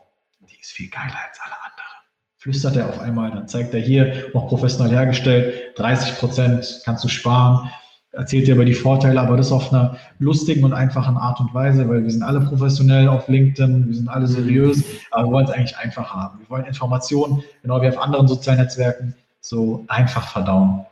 die 0.49 0.59
ist 0.61 0.73
viel 0.73 0.89
geiler 0.89 1.19
als 1.29 1.39
alle 1.45 1.55
anderen. 1.55 1.99
Flüstert 2.37 2.77
er 2.77 2.89
auf 2.89 3.01
einmal, 3.01 3.31
dann 3.31 3.49
zeigt 3.49 3.75
er 3.75 3.81
hier, 3.81 4.31
noch 4.33 4.49
professionell 4.49 4.93
hergestellt, 4.93 5.77
30 5.77 6.19
Prozent 6.19 6.83
kannst 6.85 7.05
du 7.05 7.09
sparen, 7.09 7.71
erzählt 8.13 8.47
dir 8.47 8.55
über 8.55 8.65
die 8.65 8.75
Vorteile, 8.75 9.21
aber 9.21 9.37
das 9.37 9.51
auf 9.51 9.73
einer 9.73 9.97
lustigen 10.21 10.65
und 10.65 10.73
einfachen 10.73 11.17
Art 11.17 11.41
und 11.41 11.53
Weise, 11.53 11.89
weil 11.89 12.05
wir 12.05 12.11
sind 12.11 12.23
alle 12.23 12.41
professionell 12.41 13.09
auf 13.09 13.29
LinkedIn, 13.29 13.89
wir 13.89 13.95
sind 13.95 14.09
alle 14.09 14.29
seriös, 14.29 14.85
aber 15.11 15.27
wir 15.27 15.33
wollen 15.33 15.47
es 15.47 15.51
eigentlich 15.51 15.77
einfach 15.77 16.15
haben. 16.15 16.39
Wir 16.39 16.51
wollen 16.51 16.67
Informationen, 16.67 17.43
genau 17.63 17.83
wie 17.83 17.89
auf 17.89 17.99
anderen 17.99 18.29
sozialen 18.29 18.61
Netzwerken, 18.61 19.15
so 19.41 19.85
einfach 19.89 20.29
verdauen. 20.29 20.87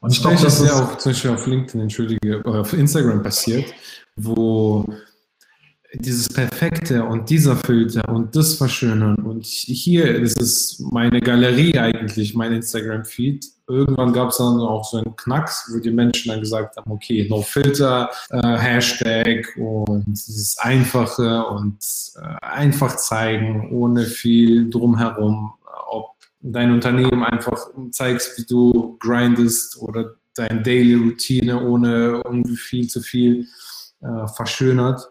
Und 0.00 0.12
ich 0.12 0.20
glaube, 0.20 0.36
das 0.42 0.60
ist 0.60 0.66
ja 0.66 0.82
auch 0.82 0.96
zum 0.96 1.12
Beispiel 1.12 1.30
auf 1.30 1.46
LinkedIn, 1.46 1.80
entschuldige, 1.82 2.42
auf 2.44 2.72
Instagram 2.72 3.22
passiert, 3.22 3.72
wo 4.16 4.86
dieses 5.94 6.28
Perfekte 6.28 7.04
und 7.04 7.28
dieser 7.30 7.56
Filter 7.56 8.08
und 8.08 8.34
das 8.36 8.54
Verschönern 8.54 9.16
und 9.16 9.44
hier 9.44 10.14
ist 10.14 10.40
es 10.40 10.78
meine 10.92 11.20
Galerie 11.20 11.76
eigentlich, 11.78 12.34
mein 12.34 12.52
Instagram-Feed. 12.52 13.44
Irgendwann 13.68 14.12
gab 14.12 14.30
es 14.30 14.38
dann 14.38 14.60
auch 14.60 14.84
so 14.84 14.98
einen 14.98 15.16
Knacks, 15.16 15.70
wo 15.72 15.80
die 15.80 15.90
Menschen 15.90 16.30
dann 16.30 16.40
gesagt 16.40 16.76
haben, 16.76 16.90
okay, 16.90 17.26
no 17.28 17.42
Filter, 17.42 18.10
äh, 18.30 18.56
Hashtag 18.56 19.46
und 19.56 20.04
dieses 20.06 20.58
Einfache 20.58 21.44
und 21.46 21.78
äh, 22.16 22.44
einfach 22.44 22.96
zeigen, 22.96 23.70
ohne 23.72 24.04
viel 24.04 24.70
drumherum, 24.70 25.52
dein 26.40 26.72
Unternehmen 26.72 27.22
einfach 27.22 27.68
zeigst, 27.90 28.38
wie 28.38 28.46
du 28.46 28.96
grindest 28.98 29.80
oder 29.80 30.14
deine 30.34 30.62
Daily 30.62 30.94
Routine 30.94 31.62
ohne 31.62 32.22
irgendwie 32.24 32.56
viel 32.56 32.88
zu 32.88 33.00
viel 33.00 33.46
äh, 34.00 34.26
verschönert 34.28 35.10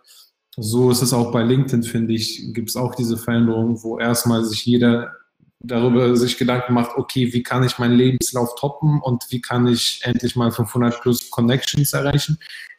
so 0.61 0.91
ist 0.91 1.01
es 1.01 1.13
auch 1.13 1.31
bei 1.31 1.43
LinkedIn, 1.43 1.83
finde 1.83 2.13
ich, 2.13 2.53
gibt 2.53 2.69
es 2.69 2.75
auch 2.75 2.95
diese 2.95 3.17
Veränderung, 3.17 3.81
wo 3.83 3.97
erstmal 3.99 4.43
sich 4.43 4.65
jeder 4.65 5.13
darüber 5.61 6.15
sich 6.15 6.37
Gedanken 6.37 6.73
macht, 6.73 6.95
okay, 6.95 7.33
wie 7.33 7.43
kann 7.43 7.63
ich 7.63 7.79
meinen 7.79 7.97
Lebenslauf 7.97 8.55
toppen 8.55 9.01
und 9.01 9.25
wie 9.29 9.41
kann 9.41 9.67
ich 9.67 9.99
endlich 10.03 10.37
mal 10.37 10.51
500 10.51 11.01
plus 11.01 11.29
Connections 11.31 11.91
erreichen. 11.91 12.37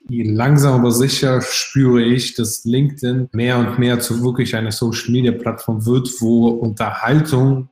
Langsam 0.08 0.80
aber 0.80 0.90
sicher 0.90 1.42
spüre 1.42 2.02
ich, 2.02 2.34
dass 2.34 2.64
LinkedIn 2.64 3.28
mehr 3.32 3.58
und 3.58 3.78
mehr 3.78 4.00
zu 4.00 4.22
wirklich 4.22 4.56
einer 4.56 4.72
Social 4.72 5.10
Media 5.10 5.32
Plattform 5.32 5.84
wird, 5.84 6.08
wo 6.20 6.48
Unterhaltung 6.48 7.68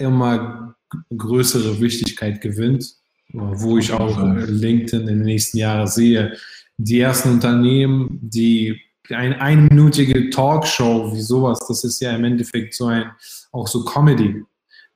immer 0.00 0.74
größere 1.16 1.80
Wichtigkeit 1.80 2.40
gewinnt, 2.40 2.84
wo 3.32 3.78
ich 3.78 3.92
auch 3.92 4.18
LinkedIn 4.20 5.02
in 5.02 5.06
den 5.06 5.22
nächsten 5.22 5.58
Jahren 5.58 5.86
sehe. 5.86 6.36
Die 6.78 7.00
ersten 7.00 7.30
Unternehmen, 7.30 8.18
die 8.22 8.80
eine 9.10 9.40
einminütige 9.40 10.30
Talkshow 10.30 11.12
wie 11.14 11.20
sowas, 11.20 11.60
das 11.68 11.84
ist 11.84 12.00
ja 12.00 12.14
im 12.14 12.24
Endeffekt 12.24 12.74
so 12.74 12.86
ein, 12.86 13.10
auch 13.52 13.68
so 13.68 13.84
Comedy. 13.84 14.42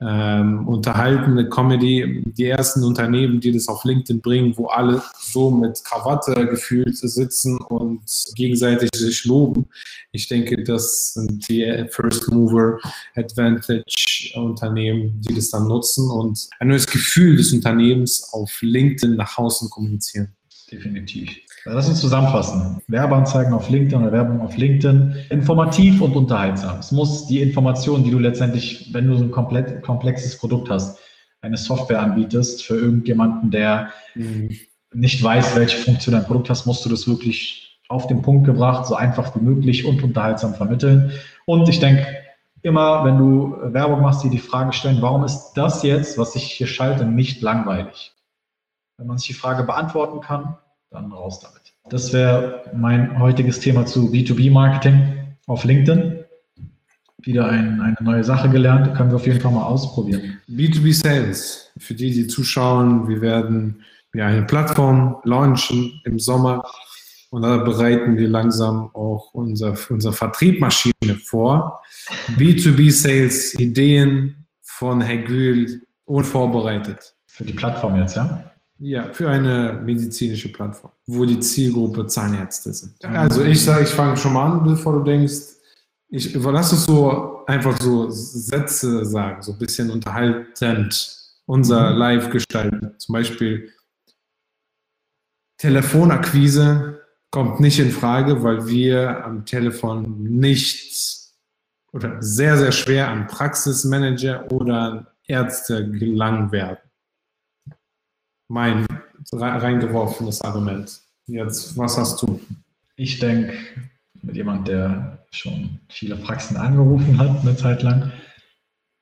Ähm, 0.07 0.69
unterhaltende 0.69 1.49
Comedy, 1.49 2.23
die 2.27 2.45
ersten 2.45 2.85
Unternehmen, 2.85 3.41
die 3.41 3.53
das 3.53 3.69
auf 3.69 3.85
LinkedIn 3.85 4.21
bringen, 4.21 4.53
wo 4.57 4.67
alle 4.67 5.03
so 5.19 5.51
mit 5.51 5.83
Krawatte 5.83 6.47
gefühlt 6.47 6.97
sitzen 6.97 7.57
und 7.59 8.03
gegenseitig 8.35 8.91
sich 8.95 9.25
loben. 9.25 9.67
Ich 10.13 10.29
denke, 10.29 10.63
das 10.63 11.15
sind 11.15 11.49
die 11.49 11.87
First 11.91 12.31
Mover 12.31 12.79
Advantage 13.15 14.33
Unternehmen, 14.35 15.21
die 15.23 15.35
das 15.35 15.49
dann 15.51 15.69
nutzen 15.69 16.11
und 16.11 16.49
ein 16.59 16.69
neues 16.69 16.87
Gefühl 16.87 17.37
des 17.37 17.53
Unternehmens 17.53 18.29
auf 18.33 18.51
LinkedIn 18.61 19.17
nach 19.17 19.39
außen 19.39 19.71
kommunizieren. 19.71 20.35
Definitiv. 20.71 21.31
Lass 21.67 21.89
uns 21.89 22.01
zusammenfassen. 22.01 22.83
Werbeanzeigen 22.89 23.55
auf 23.55 23.71
LinkedIn 23.71 24.03
oder 24.03 24.13
Werbung 24.13 24.43
auf 24.43 24.57
LinkedIn. 24.57 25.17
Informativ 25.31 26.03
und 26.03 26.15
unterhaltsam. 26.15 26.79
Es 26.79 26.93
muss 26.93 27.27
die 27.27 27.41
Information, 27.41 28.05
die 28.05 28.11
du 28.11 28.19
letztendlich, 28.19 28.91
wenn 28.93 29.09
du 29.09 29.17
so 29.17 29.25
ein 29.25 29.31
komplett 29.31 29.83
komplexes 29.83 30.37
Produkt 30.37 30.69
hast, 30.69 30.99
eine 31.41 31.57
Software 31.57 32.01
anbietest 32.01 32.65
für 32.65 32.77
irgendjemanden, 32.77 33.51
der 33.51 33.91
mhm. 34.15 34.51
nicht 34.93 35.23
weiß, 35.23 35.57
welche 35.57 35.79
Funktion 35.79 36.15
dein 36.15 36.25
Produkt 36.25 36.51
hast, 36.51 36.67
musst 36.67 36.85
du 36.85 36.91
das 36.91 37.09
wirklich 37.09 37.81
auf 37.89 38.07
den 38.07 38.23
Punkt 38.23 38.45
gebracht, 38.45 38.87
so 38.87 38.95
einfach 38.95 39.35
wie 39.35 39.41
möglich 39.41 39.87
und 39.87 40.03
unterhaltsam 40.03 40.55
vermitteln. 40.55 41.13
Und 41.47 41.69
ich 41.69 41.81
denke, 41.81 42.07
immer, 42.63 43.05
wenn 43.05 43.19
du 43.19 43.57
Werbung 43.73 44.03
machst, 44.03 44.23
dir 44.25 44.31
die 44.31 44.39
Frage 44.39 44.73
stellen, 44.73 45.01
warum 45.01 45.25
ist 45.25 45.53
das 45.55 45.83
jetzt, 45.83 46.19
was 46.19 46.35
ich 46.35 46.45
hier 46.45 46.67
schalte, 46.67 47.07
nicht 47.07 47.41
langweilig? 47.41 48.13
Wenn 48.99 49.07
man 49.07 49.19
sich 49.19 49.29
die 49.29 49.35
Frage 49.35 49.65
beantworten 49.65 50.21
kann, 50.21 50.57
dann 50.95 51.13
raus 51.13 51.41
damit. 51.41 51.75
Das 51.91 52.13
wäre 52.13 52.65
mein 52.75 53.19
heutiges 53.19 53.61
Thema 53.61 53.85
zu 53.85 54.11
B2B-Marketing 54.11 55.37
auf 55.47 55.65
LinkedIn. 55.65 56.21
Wieder 57.23 57.49
ein, 57.49 57.81
eine 57.81 57.97
neue 58.01 58.25
Sache 58.25 58.49
gelernt, 58.49 58.95
können 58.95 59.11
wir 59.11 59.17
auf 59.17 59.27
jeden 59.27 59.41
Fall 59.41 59.53
mal 59.53 59.65
ausprobieren. 59.65 60.39
B2B 60.49 60.93
Sales, 60.95 61.71
für 61.79 61.95
die, 61.95 62.11
die 62.11 62.27
zuschauen, 62.27 63.09
wir 63.09 63.21
werden 63.21 63.83
ja, 64.15 64.27
eine 64.27 64.43
Plattform 64.43 65.17
launchen 65.25 66.01
im 66.05 66.19
Sommer 66.19 66.65
und 67.31 67.43
da 67.43 67.57
bereiten 67.57 68.17
wir 68.17 68.29
langsam 68.29 68.91
auch 68.95 69.35
unser, 69.35 69.75
unser 69.89 70.13
Vertriebmaschine 70.13 71.17
vor. 71.25 71.83
B2B 72.37 72.93
Sales, 72.93 73.59
Ideen 73.59 74.47
von 74.63 75.01
Herr 75.01 75.19
Gül 75.19 75.83
unvorbereitet. 76.05 77.15
Für 77.27 77.45
die 77.45 77.53
Plattform 77.53 77.97
jetzt, 77.97 78.17
ja? 78.17 78.54
Ja, 78.81 79.13
für 79.13 79.29
eine 79.29 79.81
medizinische 79.85 80.51
Plattform, 80.51 80.91
wo 81.07 81.25
die 81.25 81.39
Zielgruppe 81.39 82.07
Zahnärzte 82.07 82.73
sind. 82.73 83.05
Also 83.05 83.45
ich 83.45 83.63
sage, 83.63 83.85
ich 83.85 83.91
fange 83.91 84.17
schon 84.17 84.33
mal 84.33 84.51
an, 84.51 84.65
bevor 84.65 84.95
du 84.95 85.05
denkst, 85.05 85.55
ich 86.09 86.35
lass 86.35 86.73
es 86.73 86.85
so 86.85 87.45
einfach 87.47 87.81
so 87.81 88.11
Sätze 88.11 89.05
sagen, 89.05 89.43
so 89.43 89.53
ein 89.53 89.59
bisschen 89.59 89.91
unterhaltend 89.91 91.19
unser 91.47 91.91
mhm. 91.91 91.99
Live 91.99 92.31
gestalten. 92.31 92.95
Zum 92.99 93.13
Beispiel 93.13 93.71
Telefonakquise 95.59 97.01
kommt 97.31 97.61
nicht 97.61 97.79
in 97.79 97.91
Frage, 97.91 98.43
weil 98.43 98.67
wir 98.67 99.25
am 99.25 99.45
Telefon 99.45 100.23
nicht 100.23 101.33
oder 101.93 102.21
sehr, 102.21 102.59
sehr 102.59 102.73
schwer 102.73 103.09
an 103.09 103.29
Praxismanager 103.29 104.51
oder 104.51 105.15
Ärzte 105.27 105.89
gelangen 105.91 106.51
werden 106.51 106.79
mein 108.49 108.87
reingeworfenes 109.33 110.41
Argument. 110.43 111.01
Jetzt, 111.27 111.77
was 111.77 111.97
hast 111.97 112.23
du? 112.23 112.41
Ich 112.97 113.19
denke, 113.19 113.55
mit 114.23 114.37
jemand, 114.37 114.69
der 114.69 115.19
schon 115.31 115.81
viele 115.89 116.17
Praxen 116.17 116.57
angerufen 116.57 117.19
hat, 117.19 117.41
eine 117.41 117.57
Zeit 117.57 117.83
lang, 117.83 118.13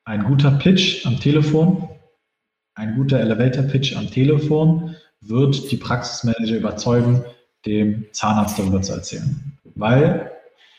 ein 0.04 0.24
guter 0.24 0.52
Pitch 0.52 1.06
am 1.06 1.20
Telefon, 1.20 1.88
ein 2.74 2.96
guter 2.96 3.20
Elevator-Pitch 3.20 3.96
am 3.96 4.10
Telefon 4.10 4.96
wird 5.20 5.70
die 5.70 5.76
Praxismanager 5.76 6.56
überzeugen, 6.56 7.24
dem 7.66 8.06
Zahnarzt 8.12 8.58
darüber 8.58 8.82
zu 8.82 8.92
erzählen. 8.92 9.58
Weil 9.74 10.32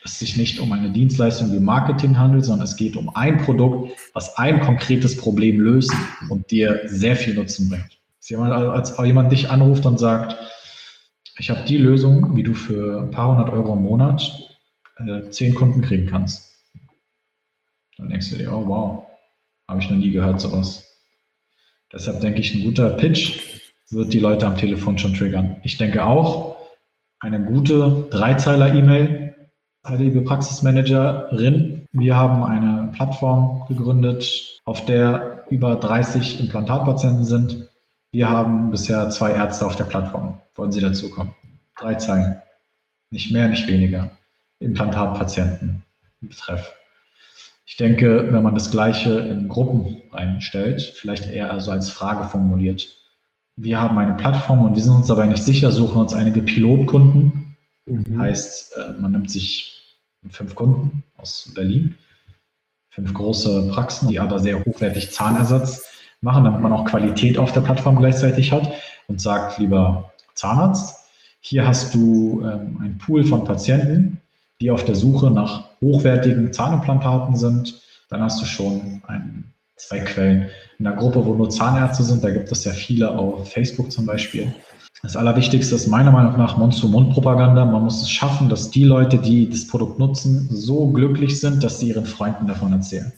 es 0.04 0.18
sich 0.18 0.36
nicht 0.36 0.60
um 0.60 0.72
eine 0.72 0.90
Dienstleistung 0.90 1.52
wie 1.52 1.60
Marketing 1.60 2.18
handelt, 2.18 2.44
sondern 2.44 2.66
es 2.66 2.76
geht 2.76 2.96
um 2.96 3.14
ein 3.16 3.38
Produkt, 3.38 3.92
was 4.12 4.36
ein 4.36 4.60
konkretes 4.60 5.16
Problem 5.16 5.60
löst 5.60 5.92
und 6.28 6.50
dir 6.50 6.82
sehr 6.86 7.16
viel 7.16 7.34
Nutzen 7.34 7.70
bringt. 7.70 7.93
Jemand, 8.28 8.52
als 8.52 8.96
jemand 8.98 9.32
dich 9.32 9.50
anruft 9.50 9.84
und 9.86 9.98
sagt, 9.98 10.36
ich 11.38 11.50
habe 11.50 11.64
die 11.64 11.76
Lösung, 11.76 12.36
wie 12.36 12.42
du 12.42 12.54
für 12.54 13.02
ein 13.02 13.10
paar 13.10 13.30
hundert 13.30 13.52
Euro 13.52 13.74
im 13.74 13.82
Monat 13.82 14.48
äh, 14.96 15.28
zehn 15.30 15.54
Kunden 15.54 15.82
kriegen 15.82 16.06
kannst. 16.06 16.52
Dann 17.96 18.08
denkst 18.08 18.30
du 18.30 18.36
dir, 18.36 18.52
oh 18.52 18.66
wow, 18.66 19.06
habe 19.68 19.80
ich 19.80 19.90
noch 19.90 19.96
nie 19.96 20.10
gehört 20.10 20.40
sowas. 20.40 20.84
Deshalb 21.92 22.20
denke 22.20 22.40
ich, 22.40 22.54
ein 22.54 22.64
guter 22.64 22.90
Pitch 22.90 23.40
wird 23.90 24.12
die 24.12 24.20
Leute 24.20 24.46
am 24.46 24.56
Telefon 24.56 24.98
schon 24.98 25.14
triggern. 25.14 25.56
Ich 25.62 25.76
denke 25.76 26.04
auch, 26.04 26.56
eine 27.20 27.44
gute 27.44 28.06
Dreizeiler-E-Mail, 28.10 29.34
liebe 29.90 30.22
Praxismanagerin, 30.22 31.86
wir 31.92 32.16
haben 32.16 32.42
eine 32.42 32.90
Plattform 32.92 33.66
gegründet, 33.68 34.60
auf 34.64 34.84
der 34.84 35.44
über 35.50 35.76
30 35.76 36.40
Implantatpatienten 36.40 37.24
sind 37.24 37.68
wir 38.14 38.30
haben 38.30 38.70
bisher 38.70 39.10
zwei 39.10 39.32
Ärzte 39.32 39.66
auf 39.66 39.74
der 39.74 39.84
Plattform. 39.84 40.40
Wollen 40.54 40.70
Sie 40.70 40.80
dazukommen? 40.80 41.34
Drei 41.76 41.96
Zeilen. 41.96 42.40
Nicht 43.10 43.32
mehr, 43.32 43.48
nicht 43.48 43.66
weniger. 43.66 44.08
Implantatpatienten 44.60 45.82
im 46.22 46.28
Betreff. 46.28 46.72
Ich 47.66 47.76
denke, 47.76 48.32
wenn 48.32 48.42
man 48.44 48.54
das 48.54 48.70
Gleiche 48.70 49.18
in 49.18 49.48
Gruppen 49.48 50.00
einstellt, 50.12 50.80
vielleicht 50.80 51.28
eher 51.28 51.50
also 51.50 51.72
als 51.72 51.90
Frage 51.90 52.28
formuliert. 52.28 52.86
Wir 53.56 53.80
haben 53.80 53.98
eine 53.98 54.14
Plattform 54.14 54.64
und 54.64 54.76
wir 54.76 54.82
sind 54.82 54.94
uns 54.94 55.08
dabei 55.08 55.26
nicht 55.26 55.42
sicher, 55.42 55.72
suchen 55.72 56.00
uns 56.00 56.14
einige 56.14 56.40
Pilotkunden. 56.40 57.56
Mhm. 57.86 58.20
Heißt, 58.20 58.76
äh, 58.76 58.92
man 59.00 59.10
nimmt 59.10 59.30
sich 59.30 59.98
fünf 60.30 60.54
Kunden 60.54 61.02
aus 61.16 61.50
Berlin, 61.52 61.96
fünf 62.90 63.12
große 63.12 63.70
Praxen, 63.72 64.08
die 64.08 64.20
aber 64.20 64.38
sehr 64.38 64.64
hochwertig 64.64 65.10
Zahnersatz 65.10 65.93
machen, 66.24 66.44
damit 66.44 66.60
man 66.60 66.72
auch 66.72 66.84
Qualität 66.84 67.38
auf 67.38 67.52
der 67.52 67.60
Plattform 67.60 67.96
gleichzeitig 67.96 68.50
hat 68.50 68.72
und 69.06 69.20
sagt, 69.20 69.58
lieber 69.58 70.12
Zahnarzt, 70.34 71.04
hier 71.40 71.66
hast 71.66 71.94
du 71.94 72.40
ähm, 72.42 72.80
einen 72.82 72.98
Pool 72.98 73.24
von 73.24 73.44
Patienten, 73.44 74.20
die 74.60 74.70
auf 74.70 74.84
der 74.84 74.94
Suche 74.94 75.30
nach 75.30 75.68
hochwertigen 75.80 76.52
Zahnimplantaten 76.52 77.36
sind. 77.36 77.80
Dann 78.08 78.22
hast 78.22 78.40
du 78.40 78.46
schon 78.46 79.02
ein, 79.06 79.44
zwei 79.76 80.00
Quellen. 80.00 80.48
In 80.78 80.86
der 80.86 80.94
Gruppe, 80.94 81.24
wo 81.24 81.34
nur 81.34 81.50
Zahnärzte 81.50 82.02
sind, 82.02 82.24
da 82.24 82.30
gibt 82.30 82.50
es 82.50 82.64
ja 82.64 82.72
viele 82.72 83.10
auf 83.10 83.52
Facebook 83.52 83.92
zum 83.92 84.06
Beispiel. 84.06 84.54
Das 85.02 85.16
Allerwichtigste 85.16 85.74
ist 85.74 85.86
meiner 85.86 86.10
Meinung 86.10 86.38
nach 86.38 86.56
Mund-zu-Mund-Propaganda. 86.56 87.66
Man 87.66 87.84
muss 87.84 88.00
es 88.00 88.10
schaffen, 88.10 88.48
dass 88.48 88.70
die 88.70 88.84
Leute, 88.84 89.18
die 89.18 89.50
das 89.50 89.66
Produkt 89.66 89.98
nutzen, 89.98 90.48
so 90.50 90.88
glücklich 90.88 91.38
sind, 91.38 91.62
dass 91.62 91.78
sie 91.78 91.88
ihren 91.88 92.06
Freunden 92.06 92.46
davon 92.46 92.72
erzählen. 92.72 93.12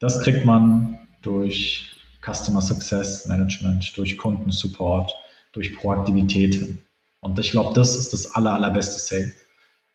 Das 0.00 0.20
kriegt 0.22 0.44
man 0.44 0.98
durch 1.20 1.91
Customer 2.24 2.62
Success 2.62 3.26
Management, 3.26 3.96
durch 3.96 4.16
Kundensupport, 4.16 5.12
durch 5.52 5.76
Proaktivität. 5.76 6.78
Und 7.20 7.38
ich 7.38 7.50
glaube, 7.50 7.74
das 7.74 7.96
ist 7.96 8.12
das 8.12 8.34
aller, 8.34 8.54
allerbeste 8.54 8.98
Sale, 8.98 9.32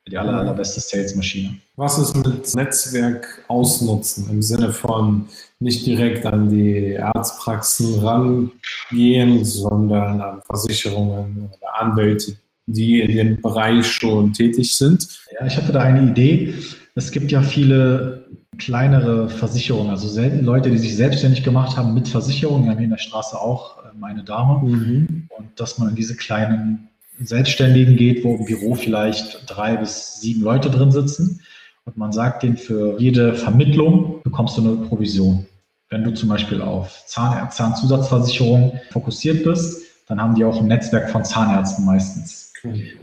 die 0.07 0.17
aller, 0.17 0.39
allerbeste 0.39 0.79
Sales-Maschine. 0.79 1.57
Was 1.75 1.97
ist 1.97 2.15
mit 2.15 2.55
Netzwerk 2.55 3.43
ausnutzen 3.47 4.29
im 4.29 4.41
Sinne 4.41 4.71
von 4.71 5.27
nicht 5.59 5.85
direkt 5.85 6.25
an 6.25 6.49
die 6.49 6.97
Arztpraxen 6.97 7.99
rangehen, 7.99 9.43
sondern 9.43 10.21
an 10.21 10.41
Versicherungen 10.45 11.49
oder 11.51 11.81
Anwälte, 11.81 12.37
die 12.65 13.01
in 13.01 13.15
dem 13.15 13.41
Bereich 13.41 13.85
schon 13.87 14.33
tätig 14.33 14.75
sind? 14.75 15.07
Ja, 15.39 15.45
ich 15.45 15.57
hatte 15.57 15.71
da 15.71 15.81
eine 15.81 16.11
Idee. 16.11 16.53
Es 16.95 17.11
gibt 17.11 17.31
ja 17.31 17.41
viele 17.41 18.25
kleinere 18.57 19.29
Versicherungen, 19.29 19.91
also 19.91 20.21
Leute, 20.41 20.69
die 20.71 20.77
sich 20.77 20.95
selbstständig 20.95 21.43
gemacht 21.43 21.77
haben 21.77 21.93
mit 21.93 22.07
Versicherungen. 22.07 22.65
Wir 22.65 22.71
haben 22.71 22.77
hier 22.77 22.85
in 22.85 22.91
der 22.91 22.97
Straße 22.97 23.39
auch 23.39 23.77
äh, 23.77 23.89
meine 23.97 24.23
Dame. 24.23 24.67
Mhm. 24.67 25.27
Und 25.29 25.47
dass 25.59 25.77
man 25.77 25.89
in 25.89 25.95
diese 25.95 26.15
kleinen 26.15 26.89
Selbstständigen 27.19 27.95
geht, 27.95 28.23
wo 28.23 28.35
im 28.35 28.45
Büro 28.45 28.75
vielleicht 28.75 29.43
drei 29.47 29.75
bis 29.77 30.21
sieben 30.21 30.41
Leute 30.41 30.69
drin 30.69 30.91
sitzen. 30.91 31.41
Und 31.85 31.97
man 31.97 32.11
sagt 32.11 32.43
denen, 32.43 32.57
für 32.57 32.99
jede 32.99 33.33
Vermittlung 33.33 34.21
bekommst 34.23 34.57
du 34.57 34.61
eine 34.61 34.87
Provision. 34.87 35.45
Wenn 35.89 36.03
du 36.03 36.13
zum 36.13 36.29
Beispiel 36.29 36.61
auf 36.61 37.05
Zahn 37.05 37.49
Zahnzusatzversicherung 37.49 38.79
fokussiert 38.91 39.43
bist, 39.43 39.83
dann 40.07 40.21
haben 40.21 40.35
die 40.35 40.43
auch 40.43 40.59
ein 40.59 40.67
Netzwerk 40.67 41.09
von 41.09 41.23
Zahnärzten 41.23 41.85
meistens. 41.85 42.53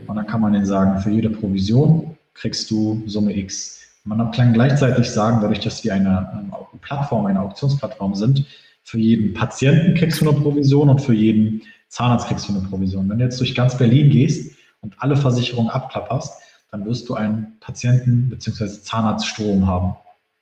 Und 0.07 0.15
dann 0.15 0.27
kann 0.27 0.41
man 0.41 0.53
denen 0.53 0.65
sagen, 0.65 0.99
für 1.01 1.09
jede 1.09 1.29
Provision 1.29 2.15
kriegst 2.33 2.69
du 2.69 3.01
Summe 3.07 3.35
X. 3.35 3.81
Man 4.05 4.31
kann 4.31 4.53
gleichzeitig 4.53 5.09
sagen, 5.09 5.39
dadurch, 5.41 5.61
dass 5.61 5.83
wir 5.83 5.93
eine, 5.93 6.29
eine 6.29 6.51
Plattform, 6.81 7.25
eine 7.25 7.41
Auktionsplattform 7.41 8.13
sind, 8.13 8.45
für 8.83 8.99
jeden 8.99 9.33
Patienten 9.33 9.95
kriegst 9.95 10.21
du 10.21 10.29
eine 10.29 10.39
Provision 10.39 10.89
und 10.89 11.01
für 11.01 11.13
jeden 11.13 11.63
Zahnarzt 11.89 12.27
kriegst 12.27 12.47
du 12.47 12.53
eine 12.53 12.67
Provision. 12.67 13.09
Wenn 13.09 13.17
du 13.17 13.23
jetzt 13.23 13.39
durch 13.39 13.55
ganz 13.55 13.75
Berlin 13.77 14.11
gehst 14.11 14.55
und 14.81 14.95
alle 14.99 15.17
Versicherungen 15.17 15.71
abklapperst, 15.71 16.39
dann 16.69 16.85
wirst 16.85 17.09
du 17.09 17.15
einen 17.15 17.57
Patienten- 17.59 18.29
bzw. 18.29 18.67
Zahnarztstrom 18.67 19.65
haben. 19.65 19.95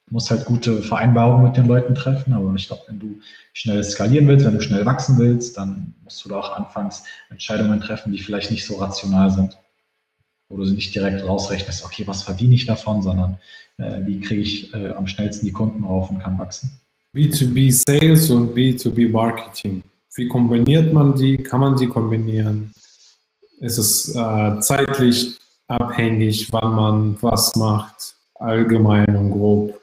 Du 0.07 0.15
musst 0.15 0.29
halt 0.29 0.43
gute 0.43 0.81
Vereinbarungen 0.81 1.45
mit 1.45 1.55
den 1.55 1.67
Leuten 1.67 1.95
treffen, 1.95 2.33
aber 2.33 2.53
ich 2.55 2.67
glaube, 2.67 2.83
wenn 2.87 2.99
du 2.99 3.19
schnell 3.53 3.81
skalieren 3.81 4.27
willst, 4.27 4.45
wenn 4.45 4.55
du 4.55 4.61
schnell 4.61 4.85
wachsen 4.85 5.17
willst, 5.17 5.57
dann 5.57 5.95
musst 6.03 6.25
du 6.25 6.29
da 6.29 6.35
auch 6.39 6.57
anfangs 6.57 7.05
Entscheidungen 7.29 7.79
treffen, 7.79 8.11
die 8.11 8.19
vielleicht 8.19 8.51
nicht 8.51 8.65
so 8.65 8.75
rational 8.75 9.31
sind 9.31 9.57
wo 10.53 10.63
du 10.63 10.71
nicht 10.71 10.93
direkt 10.93 11.27
rausrechnest, 11.27 11.83
okay, 11.83 12.03
was 12.05 12.23
verdiene 12.23 12.53
ich 12.53 12.65
davon, 12.65 13.01
sondern 13.01 13.37
äh, 13.77 14.01
wie 14.05 14.19
kriege 14.19 14.41
ich 14.41 14.73
äh, 14.73 14.89
am 14.89 15.07
schnellsten 15.07 15.45
die 15.45 15.51
Kunden 15.51 15.83
rauf 15.83 16.09
und 16.09 16.19
kann 16.19 16.37
wachsen. 16.37 16.71
B2B 17.15 17.83
Sales 17.87 18.29
und 18.29 18.55
B2B 18.55 19.11
Marketing. 19.11 19.83
Wie 20.15 20.27
kombiniert 20.27 20.93
man 20.93 21.15
die? 21.15 21.37
Kann 21.37 21.59
man 21.59 21.77
sie 21.77 21.87
kombinieren? 21.87 22.71
Ist 23.59 23.77
es 23.77 24.15
äh, 24.15 24.59
zeitlich 24.59 25.37
abhängig, 25.67 26.51
wann 26.51 26.75
man 26.75 27.17
was 27.21 27.55
macht? 27.55 28.15
Allgemein 28.35 29.15
und 29.15 29.31
grob. 29.31 29.79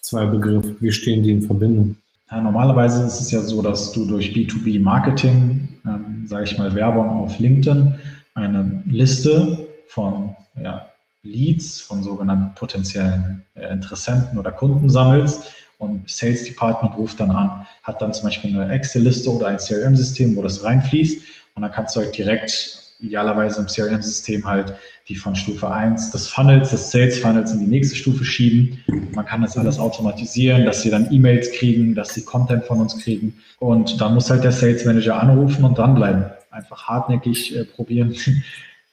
Zwei 0.00 0.26
Begriffe. 0.26 0.76
Wie 0.80 0.92
stehen 0.92 1.22
die 1.22 1.32
in 1.32 1.42
Verbindung? 1.42 1.96
Ja, 2.30 2.40
normalerweise 2.40 3.04
ist 3.04 3.20
es 3.20 3.30
ja 3.30 3.40
so, 3.40 3.60
dass 3.60 3.92
du 3.92 4.06
durch 4.06 4.32
B2B 4.32 4.80
Marketing, 4.80 5.68
ähm, 5.86 6.26
sage 6.26 6.44
ich 6.44 6.58
mal 6.58 6.74
Werbung 6.74 7.08
auf 7.08 7.38
LinkedIn, 7.38 7.94
eine 8.34 8.82
Liste 8.86 9.66
von 9.94 10.34
ja, 10.60 10.88
Leads, 11.22 11.80
von 11.80 12.02
sogenannten 12.02 12.54
potenziellen 12.54 13.44
äh, 13.54 13.72
Interessenten 13.72 14.38
oder 14.38 14.50
Kunden 14.50 14.90
sammelst 14.90 15.52
und 15.78 16.08
Sales 16.10 16.44
Department 16.44 16.96
ruft 16.96 17.20
dann 17.20 17.30
an, 17.30 17.66
hat 17.84 18.02
dann 18.02 18.12
zum 18.12 18.24
Beispiel 18.24 18.50
eine 18.60 18.72
Excel-Liste 18.72 19.30
oder 19.30 19.46
ein 19.48 19.58
CRM-System, 19.58 20.34
wo 20.36 20.42
das 20.42 20.64
reinfließt 20.64 21.22
und 21.54 21.62
dann 21.62 21.70
kannst 21.70 21.94
du 21.94 22.00
halt 22.00 22.16
direkt 22.16 22.80
idealerweise 23.00 23.60
im 23.60 23.66
CRM-System 23.66 24.44
halt 24.44 24.74
die 25.08 25.16
von 25.16 25.36
Stufe 25.36 25.70
1 25.70 26.10
des 26.10 26.28
Funnels, 26.28 26.70
des 26.70 26.90
Sales 26.90 27.18
Funnels 27.18 27.52
in 27.52 27.60
die 27.60 27.66
nächste 27.66 27.94
Stufe 27.94 28.24
schieben. 28.24 28.82
Man 29.14 29.26
kann 29.26 29.42
das 29.42 29.56
alles 29.56 29.78
automatisieren, 29.78 30.64
dass 30.64 30.82
sie 30.82 30.90
dann 30.90 31.12
E-Mails 31.12 31.52
kriegen, 31.52 31.94
dass 31.94 32.14
sie 32.14 32.24
Content 32.24 32.64
von 32.64 32.80
uns 32.80 32.98
kriegen 32.98 33.34
und 33.60 34.00
dann 34.00 34.14
muss 34.14 34.30
halt 34.30 34.42
der 34.42 34.52
Sales 34.52 34.84
Manager 34.84 35.20
anrufen 35.20 35.64
und 35.64 35.78
dranbleiben. 35.78 36.24
Einfach 36.50 36.88
hartnäckig 36.88 37.54
äh, 37.56 37.64
probieren, 37.64 38.14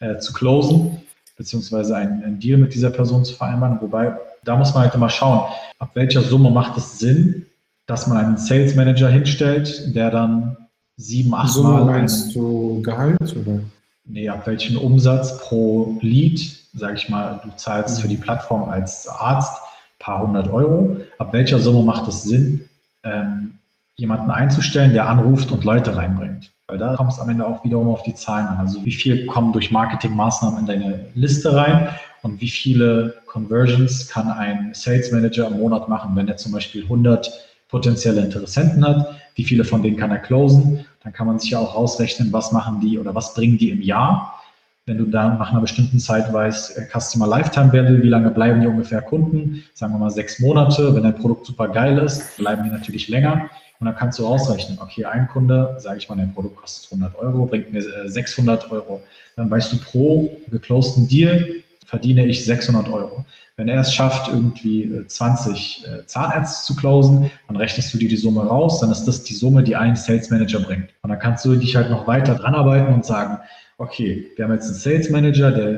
äh, 0.02 0.18
zu 0.18 0.34
closen, 0.34 0.98
beziehungsweise 1.38 1.96
einen, 1.96 2.24
einen 2.24 2.40
Deal 2.40 2.60
mit 2.60 2.74
dieser 2.74 2.90
Person 2.90 3.24
zu 3.24 3.34
vereinbaren. 3.34 3.80
Wobei, 3.82 4.18
da 4.44 4.58
muss 4.58 4.74
man 4.74 4.84
halt 4.84 4.96
immer 4.96 5.10
schauen, 5.10 5.50
ab 5.80 5.92
welcher 5.94 6.22
Summe 6.22 6.52
macht 6.52 6.78
es 6.78 7.00
Sinn, 7.00 7.46
dass 7.86 8.08
man 8.08 8.18
einen 8.18 8.38
Sales 8.38 8.76
Manager 8.76 9.10
hinstellt, 9.10 9.96
der 9.96 10.12
dann 10.12 10.58
sieben, 10.98 11.34
acht 11.34 11.50
Summe 11.50 11.70
Mal. 11.70 11.86
Meinst 11.86 12.36
du 12.36 12.82
Gehalt 12.82 13.20
oder? 13.22 13.60
Nee, 14.06 14.28
ab 14.30 14.46
welchem 14.46 14.78
Umsatz 14.78 15.40
pro 15.40 15.98
Lead, 16.02 16.40
sage 16.74 16.96
ich 16.96 17.10
mal, 17.10 17.40
du 17.44 17.50
zahlst 17.56 18.02
für 18.02 18.08
die 18.08 18.18
Plattform 18.18 18.70
als 18.70 19.08
Arzt 19.08 19.54
ein 19.54 20.00
paar 20.00 20.22
hundert 20.26 20.50
Euro. 20.50 20.98
Ab 21.18 21.34
welcher 21.34 21.60
Summe 21.60 21.84
macht 21.84 22.08
es 22.08 22.24
Sinn, 22.24 22.68
ähm, 23.04 23.60
jemanden 23.96 24.32
einzustellen, 24.32 24.94
der 24.94 25.08
anruft 25.08 25.52
und 25.52 25.64
Leute 25.64 25.96
reinbringt? 25.96 26.52
Weil 26.72 26.78
da 26.78 26.96
kommt 26.96 27.12
es 27.12 27.20
am 27.20 27.28
Ende 27.28 27.46
auch 27.46 27.66
wiederum 27.66 27.90
auf 27.90 28.02
die 28.04 28.16
Zahlen 28.16 28.48
an. 28.48 28.58
Also 28.58 28.86
wie 28.86 28.94
viel 28.94 29.26
kommen 29.26 29.52
durch 29.52 29.72
Marketingmaßnahmen 29.72 30.62
in 30.62 30.66
deine 30.66 31.06
Liste 31.16 31.54
rein 31.54 31.90
und 32.22 32.40
wie 32.40 32.48
viele 32.48 33.16
Conversions 33.28 34.08
kann 34.08 34.32
ein 34.32 34.72
Sales 34.74 35.12
Manager 35.12 35.48
im 35.48 35.60
Monat 35.60 35.90
machen, 35.90 36.16
wenn 36.16 36.30
er 36.30 36.38
zum 36.38 36.54
Beispiel 36.54 36.84
100 36.84 37.30
potenzielle 37.68 38.22
Interessenten 38.22 38.88
hat, 38.88 39.06
wie 39.36 39.44
viele 39.44 39.66
von 39.66 39.84
denen 39.84 39.98
kann 39.98 40.12
er 40.12 40.20
closen, 40.20 40.86
dann 41.04 41.12
kann 41.12 41.28
man 41.28 41.40
sich 41.40 41.52
ja 41.52 41.60
auch 41.60 41.76
ausrechnen, 41.76 42.32
was 42.32 42.54
machen 42.54 42.80
die 42.80 42.98
oder 42.98 43.14
was 43.14 43.34
bringen 43.34 43.58
die 43.58 43.72
im 43.72 43.82
Jahr. 43.82 44.42
Wenn 44.86 44.98
du 44.98 45.04
dann 45.06 45.40
nach 45.40 45.52
einer 45.52 45.60
bestimmten 45.60 46.00
Zeit 46.00 46.32
weißt, 46.32 46.78
äh, 46.78 46.88
Customer 46.88 47.28
Lifetime 47.28 47.74
Value, 47.74 48.02
wie 48.02 48.08
lange 48.08 48.32
bleiben 48.32 48.62
die 48.62 48.68
ungefähr 48.68 49.02
Kunden? 49.02 49.64
Sagen 49.74 49.94
wir 49.94 50.00
mal 50.00 50.10
sechs 50.10 50.40
Monate. 50.40 50.96
Wenn 50.96 51.04
dein 51.04 51.16
Produkt 51.16 51.46
super 51.46 51.68
geil 51.68 51.98
ist, 51.98 52.38
bleiben 52.38 52.64
die 52.64 52.70
natürlich 52.70 53.10
länger. 53.10 53.50
Und 53.82 53.88
dann 53.88 53.96
kannst 53.96 54.20
du 54.20 54.28
ausrechnen, 54.28 54.78
okay, 54.80 55.06
ein 55.06 55.28
Kunde, 55.28 55.76
sage 55.80 55.98
ich 55.98 56.08
mal, 56.08 56.15
dein 56.15 56.36
Produkt 56.36 56.56
kostet 56.56 56.91
100 56.91 57.17
Euro, 57.17 57.48
bringt 57.48 57.74
mir 57.74 57.82
600 57.82 58.63
äh, 58.63 58.70
Euro. 58.70 59.02
Dann 59.36 59.50
weißt 59.50 59.74
du, 59.74 59.78
pro 59.78 60.38
geclosten 60.52 61.08
Deal 61.08 61.48
verdiene 61.88 62.28
ich 62.28 62.46
600 62.46 62.88
Euro. 62.89 63.26
Wenn 63.58 63.70
er 63.70 63.82
es 63.82 63.91
schafft, 63.91 64.28
irgendwie 64.28 65.04
20 65.08 65.84
äh, 65.84 65.89
äh, 65.89 66.06
Zahnärzte 66.06 66.67
zu 66.67 66.76
closen, 66.76 67.32
dann 67.48 67.58
rechnest 67.58 67.91
du 67.91 67.98
dir 67.98 68.08
die 68.08 68.17
Summe 68.17 68.46
raus, 68.46 68.82
dann 68.82 68.91
ist 68.91 69.06
das 69.06 69.24
die 69.24 69.34
Summe, 69.34 69.63
die 69.63 69.76
ein 69.76 69.96
Sales 69.96 70.30
Manager 70.30 70.60
bringt. 70.60 70.89
Und 71.02 71.10
dann 71.10 71.17
kannst 71.17 71.44
du 71.46 71.56
dich 71.56 71.76
halt 71.76 71.89
noch 71.89 72.06
weiter 72.06 72.36
dran 72.36 72.54
arbeiten 72.54 72.94
und 72.94 73.04
sagen, 73.04 73.39
okay, 73.80 74.28
wir 74.36 74.46
haben 74.46 74.54
jetzt 74.54 74.67
einen 74.67 74.76
Sales 74.76 75.10
Manager, 75.10 75.50
der 75.50 75.70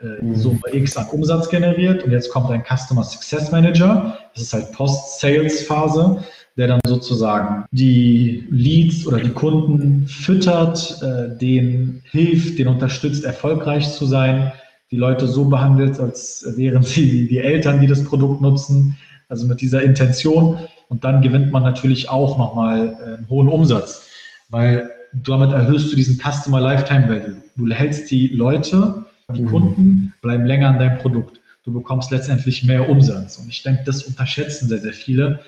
äh, 0.00 0.22
mhm. 0.22 0.34
Summe 0.34 0.60
X 0.72 0.96
an 0.96 1.08
Umsatz 1.08 1.50
generiert 1.50 2.04
und 2.04 2.10
jetzt 2.10 2.30
kommt 2.30 2.50
ein 2.50 2.64
Customer 2.64 3.04
Success 3.04 3.52
Manager. 3.52 4.16
Das 4.32 4.44
ist 4.44 4.54
halt 4.54 4.72
Post-Sales-Phase 4.72 6.24
der 6.60 6.68
dann 6.68 6.80
sozusagen 6.86 7.64
die 7.70 8.46
Leads 8.50 9.06
oder 9.06 9.18
die 9.18 9.30
Kunden 9.30 10.06
füttert, 10.06 11.00
äh, 11.00 11.34
denen 11.38 12.02
hilft, 12.10 12.58
den 12.58 12.68
unterstützt, 12.68 13.24
erfolgreich 13.24 13.90
zu 13.94 14.04
sein, 14.04 14.52
die 14.90 14.98
Leute 14.98 15.26
so 15.26 15.46
behandelt, 15.46 15.98
als 15.98 16.44
wären 16.58 16.82
sie 16.82 17.26
die 17.28 17.38
Eltern, 17.38 17.80
die 17.80 17.86
das 17.86 18.04
Produkt 18.04 18.42
nutzen, 18.42 18.98
also 19.30 19.46
mit 19.46 19.62
dieser 19.62 19.82
Intention. 19.82 20.58
Und 20.90 21.02
dann 21.02 21.22
gewinnt 21.22 21.50
man 21.50 21.62
natürlich 21.62 22.10
auch 22.10 22.36
nochmal 22.36 22.94
äh, 23.00 23.14
einen 23.14 23.30
hohen 23.30 23.48
Umsatz, 23.48 24.06
weil 24.50 24.90
damit 25.14 25.52
erhöhst 25.52 25.90
du 25.90 25.96
diesen 25.96 26.18
Customer 26.18 26.60
Lifetime 26.60 27.08
Value. 27.08 27.36
Du 27.56 27.70
hältst 27.70 28.10
die 28.10 28.28
Leute, 28.28 29.06
die 29.34 29.40
mhm. 29.40 29.46
Kunden 29.46 30.14
bleiben 30.20 30.44
länger 30.44 30.68
an 30.68 30.78
deinem 30.78 30.98
Produkt. 30.98 31.40
Du 31.64 31.72
bekommst 31.72 32.10
letztendlich 32.10 32.64
mehr 32.64 32.86
Umsatz. 32.86 33.38
Und 33.38 33.48
ich 33.48 33.62
denke, 33.62 33.84
das 33.86 34.02
unterschätzen 34.02 34.68
sehr, 34.68 34.80
sehr 34.80 34.92
viele 34.92 35.40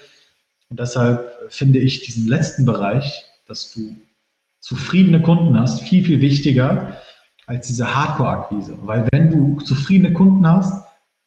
und 0.72 0.80
deshalb 0.80 1.30
finde 1.50 1.80
ich 1.80 2.00
diesen 2.00 2.26
letzten 2.26 2.64
Bereich, 2.64 3.26
dass 3.46 3.74
du 3.74 3.94
zufriedene 4.58 5.20
Kunden 5.20 5.60
hast, 5.60 5.82
viel, 5.82 6.02
viel 6.02 6.22
wichtiger 6.22 6.96
als 7.46 7.66
diese 7.66 7.94
Hardcore-Akquise. 7.94 8.78
Weil 8.80 9.06
wenn 9.12 9.30
du 9.30 9.60
zufriedene 9.60 10.14
Kunden 10.14 10.46
hast, 10.46 10.86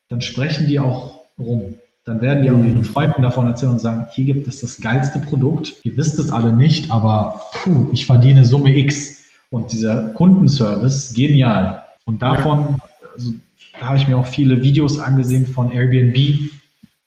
dann 0.09 0.21
sprechen 0.21 0.65
die 0.65 0.79
auch 0.79 1.25
rum. 1.37 1.75
Dann 2.05 2.21
werden 2.21 2.41
die 2.41 2.49
auch 2.49 2.57
ihren 2.57 2.83
Freunden 2.83 3.21
davon 3.21 3.45
erzählen 3.45 3.73
und 3.73 3.81
sagen, 3.81 4.07
hier 4.13 4.25
gibt 4.25 4.47
es 4.47 4.61
das 4.61 4.81
geilste 4.81 5.19
Produkt. 5.19 5.75
Ihr 5.83 5.95
wisst 5.95 6.17
es 6.17 6.31
alle 6.31 6.51
nicht, 6.51 6.89
aber 6.89 7.39
puh, 7.53 7.89
ich 7.91 8.07
verdiene 8.07 8.45
Summe 8.45 8.75
X. 8.75 9.25
Und 9.51 9.71
dieser 9.71 10.09
Kundenservice, 10.13 11.13
genial. 11.13 11.83
Und 12.05 12.23
davon, 12.23 12.81
also, 13.13 13.33
da 13.79 13.89
habe 13.89 13.97
ich 13.97 14.07
mir 14.07 14.17
auch 14.17 14.25
viele 14.25 14.63
Videos 14.63 14.97
angesehen 14.97 15.45
von 15.45 15.71
Airbnb, 15.71 16.49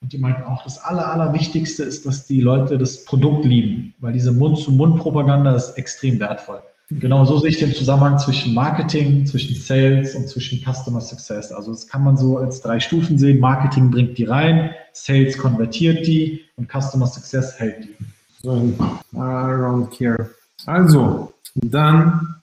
und 0.01 0.13
die 0.13 0.19
meinten 0.19 0.45
auch, 0.45 0.63
das 0.65 0.79
Aller, 0.79 1.11
Allerwichtigste 1.11 1.83
ist, 1.85 2.07
dass 2.07 2.27
die 2.27 2.41
Leute 2.41 2.79
das 2.79 3.05
Produkt 3.05 3.45
lieben, 3.45 3.95
weil 3.99 4.13
diese 4.13 4.33
Mund-zu-Mund-Propaganda 4.33 5.55
ist 5.55 5.71
extrem 5.71 6.21
wertvoll. 6.21 6.63
Genau, 6.91 7.25
so 7.27 7.39
sehe 7.39 7.51
ich 7.51 7.59
den 7.59 7.75
Zusammenhang 7.75 8.19
zwischen 8.19 8.55
Marketing, 8.55 9.27
zwischen 9.27 9.55
Sales 9.55 10.15
und 10.15 10.27
zwischen 10.27 10.61
Customer 10.65 11.03
Success. 11.03 11.53
Also 11.53 11.73
das 11.73 11.87
kann 11.87 12.03
man 12.03 12.17
so 12.17 12.39
als 12.39 12.63
drei 12.63 12.81
Stufen 12.81 13.19
sehen. 13.19 13.41
Marketing 13.41 13.91
bringt 13.91 14.17
die 14.17 14.25
rein, 14.25 14.71
Sales 14.93 15.37
konvertiert 15.37 16.07
die 16.07 16.45
und 16.57 16.71
Customer 16.71 17.07
Success 17.07 17.59
hält 17.59 17.85
die. 17.85 17.97
So, 18.43 18.73
around 19.15 19.93
here. 19.99 20.31
Also, 20.65 21.35
dann 21.55 22.37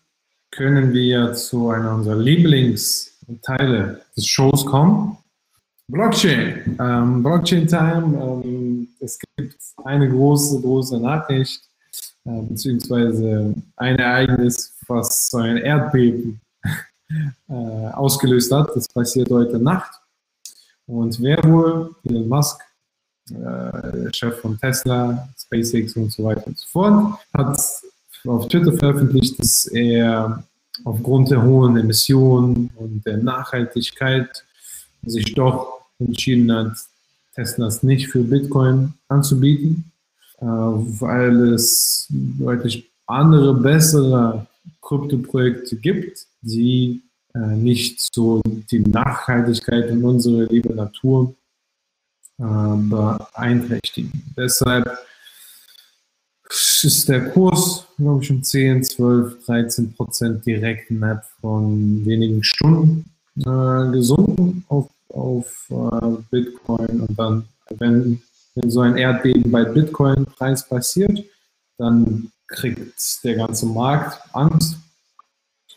können 0.51 0.93
wir 0.93 1.33
zu 1.33 1.69
einer 1.69 1.95
unserer 1.95 2.17
Lieblingsteile 2.17 4.01
des 4.15 4.27
Shows 4.27 4.65
kommen. 4.65 5.17
Blockchain. 5.87 6.77
Ähm, 6.79 7.21
Blockchain 7.21 7.67
Time. 7.67 8.41
Ähm, 8.43 8.87
es 8.99 9.19
gibt 9.37 9.55
eine 9.83 10.09
große, 10.09 10.61
große 10.61 10.99
Nachricht 10.99 11.61
äh, 12.25 12.41
beziehungsweise 12.41 13.53
ein 13.75 13.99
Ereignis, 13.99 14.73
was 14.87 15.29
so 15.29 15.37
ein 15.37 15.57
Erdbeben 15.57 16.41
äh, 17.49 17.53
ausgelöst 17.53 18.51
hat. 18.51 18.75
Das 18.75 18.87
passiert 18.87 19.29
heute 19.29 19.59
Nacht. 19.59 19.91
Und 20.87 21.21
wer 21.21 21.43
wohl? 21.43 21.95
Elon 22.03 22.27
Musk, 22.27 22.61
äh, 23.29 24.13
Chef 24.13 24.39
von 24.39 24.59
Tesla, 24.59 25.29
SpaceX 25.37 25.95
und 25.95 26.11
so 26.11 26.23
weiter 26.23 26.45
und 26.47 26.57
so 26.57 26.67
fort, 26.67 27.19
hat 27.33 27.59
auf 28.25 28.47
Twitter 28.47 28.73
veröffentlicht, 28.73 29.39
dass 29.39 29.67
er 29.67 30.43
aufgrund 30.83 31.29
der 31.29 31.43
hohen 31.43 31.77
Emissionen 31.77 32.69
und 32.75 33.05
der 33.05 33.17
Nachhaltigkeit 33.17 34.43
sich 35.03 35.33
doch 35.35 35.74
entschieden 35.99 36.51
hat, 36.51 36.77
Teslas 37.33 37.83
nicht 37.83 38.07
für 38.07 38.23
Bitcoin 38.23 38.93
anzubieten, 39.07 39.91
äh, 40.39 40.45
weil 40.45 41.53
es 41.53 42.07
deutlich 42.09 42.89
andere, 43.07 43.53
bessere 43.53 44.47
Kryptoprojekte 44.81 45.75
gibt, 45.75 46.25
die 46.41 47.01
äh, 47.33 47.39
nicht 47.39 47.99
so 48.13 48.41
die 48.45 48.79
Nachhaltigkeit 48.79 49.91
und 49.91 50.03
unsere 50.03 50.45
liebe 50.45 50.73
Natur 50.73 51.35
äh, 52.37 52.43
beeinträchtigen. 52.43 54.23
Deshalb 54.37 54.97
ist 56.83 57.09
der 57.09 57.29
Kurs, 57.31 57.85
glaube 57.97 58.23
ich, 58.23 58.31
um 58.31 58.43
10, 58.43 58.83
12, 58.83 59.45
13 59.45 59.93
Prozent 59.93 60.45
direkt 60.45 60.91
innerhalb 60.91 61.23
von 61.41 62.05
wenigen 62.05 62.43
Stunden 62.43 63.05
äh, 63.39 63.91
gesunken 63.91 64.63
auf, 64.69 64.89
auf 65.15 65.67
äh, 65.69 66.17
Bitcoin. 66.29 67.01
Und 67.01 67.17
dann, 67.17 67.47
wenn, 67.77 68.21
wenn 68.55 68.69
so 68.69 68.81
ein 68.81 68.97
Erdbeben 68.97 69.51
bei 69.51 69.63
Bitcoin-Preis 69.63 70.67
passiert, 70.67 71.23
dann 71.77 72.31
kriegt 72.47 73.23
der 73.23 73.35
ganze 73.35 73.65
Markt 73.65 74.19
Angst 74.33 74.77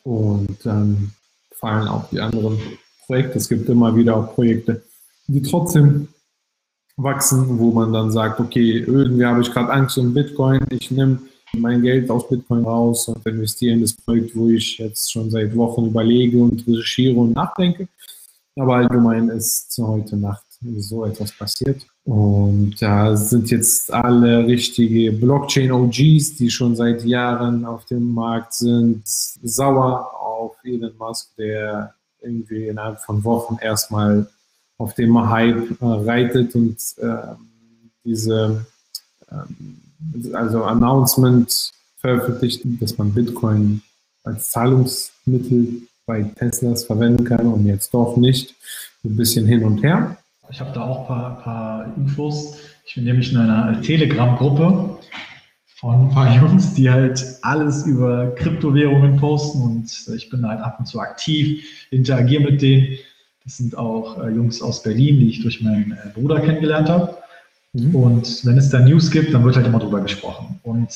und 0.04 0.58
dann 0.64 1.12
fallen 1.52 1.88
auch 1.88 2.08
die 2.10 2.20
anderen 2.20 2.60
Projekte. 3.06 3.38
Es 3.38 3.48
gibt 3.48 3.68
immer 3.68 3.94
wieder 3.96 4.16
auch 4.16 4.34
Projekte, 4.34 4.82
die 5.26 5.42
trotzdem 5.42 6.08
wachsen, 6.96 7.58
wo 7.58 7.70
man 7.70 7.92
dann 7.92 8.10
sagt, 8.10 8.40
okay, 8.40 8.78
irgendwie 8.78 9.24
habe 9.24 9.40
ich 9.40 9.50
gerade 9.50 9.72
Angst 9.72 9.96
um 9.98 10.12
Bitcoin, 10.12 10.60
ich 10.70 10.90
nehme 10.90 11.20
mein 11.56 11.82
Geld 11.82 12.10
aus 12.10 12.28
Bitcoin 12.28 12.64
raus 12.64 13.08
und 13.08 13.24
investiere 13.24 13.74
in 13.74 13.80
das 13.80 13.94
Projekt, 13.94 14.36
wo 14.36 14.48
ich 14.48 14.78
jetzt 14.78 15.10
schon 15.10 15.30
seit 15.30 15.56
Wochen 15.56 15.86
überlege 15.86 16.38
und 16.38 16.66
recherchiere 16.66 17.18
und 17.18 17.34
nachdenke. 17.34 17.88
Aber 18.58 18.76
allgemein 18.76 19.28
ist 19.28 19.78
heute 19.78 20.16
Nacht 20.16 20.44
so 20.78 21.04
etwas 21.04 21.32
passiert. 21.32 21.86
Und 22.04 22.80
da 22.80 23.16
sind 23.16 23.50
jetzt 23.50 23.92
alle 23.92 24.46
richtige 24.46 25.12
Blockchain-OGs, 25.12 26.36
die 26.36 26.50
schon 26.50 26.74
seit 26.74 27.04
Jahren 27.04 27.64
auf 27.64 27.84
dem 27.84 28.12
Markt 28.12 28.54
sind, 28.54 29.02
sauer 29.06 30.10
auf 30.20 30.56
Elon 30.64 30.96
Musk, 30.98 31.36
der 31.36 31.94
irgendwie 32.20 32.66
innerhalb 32.66 33.00
von 33.00 33.22
Wochen 33.24 33.58
erstmal 33.60 34.26
auf 34.78 34.94
dem 34.94 35.28
Hype 35.28 35.80
äh, 35.80 35.84
reitet 35.84 36.54
und 36.54 36.76
äh, 36.98 37.34
diese 38.04 38.66
äh, 39.30 40.34
also 40.34 40.64
Announcement 40.64 41.72
veröffentlicht, 41.96 42.62
dass 42.80 42.96
man 42.96 43.12
Bitcoin 43.12 43.82
als 44.22 44.50
Zahlungsmittel 44.50 45.82
bei 46.08 46.22
Teslas 46.22 46.84
verwenden 46.84 47.24
kann 47.24 47.46
und 47.46 47.66
jetzt 47.66 47.92
doch 47.94 48.16
nicht. 48.16 48.56
Ein 49.04 49.14
bisschen 49.14 49.46
hin 49.46 49.62
und 49.62 49.84
her. 49.84 50.16
Ich 50.50 50.58
habe 50.58 50.72
da 50.72 50.82
auch 50.82 51.02
ein 51.02 51.06
paar, 51.06 51.42
paar, 51.42 51.94
Infos. 51.96 52.56
Ich 52.86 52.94
bin 52.94 53.04
nämlich 53.04 53.30
in 53.30 53.38
einer 53.38 53.80
Telegram-Gruppe 53.82 54.98
von 55.76 56.08
ein 56.08 56.08
paar 56.08 56.34
Jungs, 56.34 56.74
die 56.74 56.90
halt 56.90 57.22
alles 57.42 57.86
über 57.86 58.34
Kryptowährungen 58.34 59.18
posten 59.18 59.62
und 59.62 60.08
ich 60.16 60.30
bin 60.30 60.48
halt 60.48 60.60
ab 60.60 60.76
und 60.80 60.86
zu 60.86 60.98
aktiv, 60.98 61.62
interagiere 61.90 62.42
mit 62.42 62.62
denen. 62.62 62.98
Das 63.44 63.58
sind 63.58 63.76
auch 63.76 64.18
äh, 64.18 64.30
Jungs 64.30 64.62
aus 64.62 64.82
Berlin, 64.82 65.20
die 65.20 65.28
ich 65.28 65.42
durch 65.42 65.60
meinen 65.60 65.92
äh, 65.92 66.08
Bruder 66.18 66.40
kennengelernt 66.40 66.88
habe. 66.88 67.18
Mhm. 67.74 67.94
Und 67.94 68.46
wenn 68.46 68.56
es 68.56 68.70
da 68.70 68.80
News 68.80 69.10
gibt, 69.10 69.34
dann 69.34 69.44
wird 69.44 69.56
halt 69.56 69.66
immer 69.66 69.78
drüber 69.78 70.00
gesprochen. 70.00 70.58
Und 70.62 70.88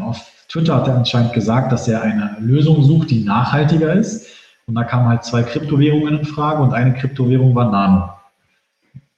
auf 0.00 0.20
Twitter 0.48 0.76
hat 0.76 0.88
er 0.88 0.96
anscheinend 0.96 1.32
gesagt, 1.32 1.72
dass 1.72 1.88
er 1.88 2.02
eine 2.02 2.36
Lösung 2.40 2.82
sucht, 2.82 3.10
die 3.10 3.24
nachhaltiger 3.24 3.92
ist. 3.92 4.26
Und 4.66 4.74
da 4.74 4.84
kamen 4.84 5.08
halt 5.08 5.24
zwei 5.24 5.42
Kryptowährungen 5.42 6.18
in 6.18 6.24
Frage 6.24 6.62
und 6.62 6.74
eine 6.74 6.94
Kryptowährung 6.94 7.54
war 7.54 7.70
Nano. 7.70 8.10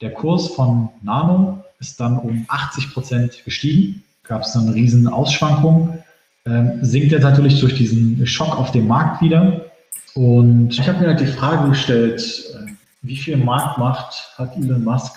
Der 0.01 0.13
Kurs 0.13 0.49
von 0.49 0.91
Nano 1.03 1.65
ist 1.79 1.99
dann 2.01 2.19
um 2.19 2.45
80 2.49 2.93
Prozent 2.93 3.45
gestiegen. 3.45 4.03
Gab 4.23 4.43
es 4.43 4.53
dann 4.53 4.67
eine 4.67 4.75
riesen 4.75 5.09
Ausschwankung. 5.09 5.99
Ähm, 6.47 6.79
sinkt 6.83 7.13
jetzt 7.13 7.23
natürlich 7.23 7.61
durch 7.61 7.75
diesen 7.75 8.27
Schock 8.27 8.59
auf 8.59 8.71
dem 8.71 8.87
Markt 8.87 9.21
wieder. 9.23 9.67
Und 10.15 10.71
ich 10.71 10.89
habe 10.89 11.01
mir 11.01 11.09
halt 11.09 11.21
die 11.21 11.27
Frage 11.27 11.69
gestellt, 11.69 12.21
äh, 12.55 12.73
wie 13.03 13.17
viel 13.17 13.37
Marktmacht 13.37 14.35
hat 14.37 14.57
Elon 14.57 14.85
Musk 14.85 15.17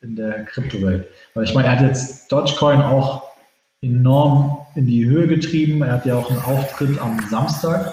in 0.00 0.16
der 0.16 0.44
Kryptowelt? 0.44 1.06
Weil 1.34 1.44
ich 1.44 1.54
meine, 1.54 1.68
er 1.68 1.78
hat 1.78 1.82
jetzt 1.82 2.30
Dogecoin 2.30 2.82
auch 2.82 3.22
enorm 3.82 4.59
in 4.74 4.86
die 4.86 5.04
Höhe 5.04 5.26
getrieben. 5.26 5.82
Er 5.82 5.92
hat 5.92 6.06
ja 6.06 6.16
auch 6.16 6.30
einen 6.30 6.40
Auftritt 6.40 7.00
am 7.00 7.18
Samstag, 7.30 7.92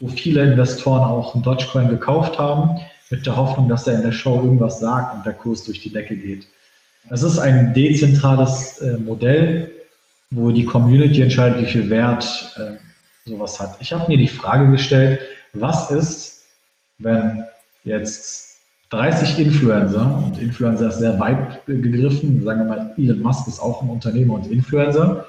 wo 0.00 0.08
viele 0.08 0.42
Investoren 0.42 1.02
auch 1.02 1.34
einen 1.34 1.42
Dogecoin 1.42 1.88
gekauft 1.88 2.38
haben, 2.38 2.80
mit 3.10 3.24
der 3.26 3.36
Hoffnung, 3.36 3.68
dass 3.68 3.86
er 3.86 3.94
in 3.94 4.02
der 4.02 4.12
Show 4.12 4.42
irgendwas 4.42 4.80
sagt 4.80 5.14
und 5.14 5.26
der 5.26 5.32
Kurs 5.32 5.64
durch 5.64 5.80
die 5.80 5.92
Decke 5.92 6.16
geht. 6.16 6.46
Es 7.10 7.22
ist 7.22 7.38
ein 7.38 7.72
dezentrales 7.72 8.78
äh, 8.78 8.98
Modell, 8.98 9.70
wo 10.30 10.50
die 10.50 10.64
Community 10.64 11.22
entscheidet, 11.22 11.60
wie 11.60 11.70
viel 11.70 11.88
Wert 11.88 12.52
äh, 12.56 13.28
sowas 13.28 13.60
hat. 13.60 13.76
Ich 13.80 13.92
habe 13.92 14.08
mir 14.08 14.18
die 14.18 14.28
Frage 14.28 14.70
gestellt, 14.72 15.20
was 15.52 15.90
ist, 15.90 16.44
wenn 16.98 17.44
jetzt 17.84 18.58
30 18.90 19.38
Influencer, 19.38 20.22
und 20.24 20.38
Influencer 20.38 20.88
ist 20.88 20.98
sehr 20.98 21.18
weit 21.18 21.64
gegriffen, 21.66 22.42
sagen 22.44 22.60
wir 22.60 22.66
mal, 22.66 22.94
Elon 22.96 23.20
Musk 23.20 23.46
ist 23.48 23.60
auch 23.60 23.82
ein 23.82 23.88
Unternehmer 23.88 24.34
und 24.34 24.50
Influencer, 24.50 25.26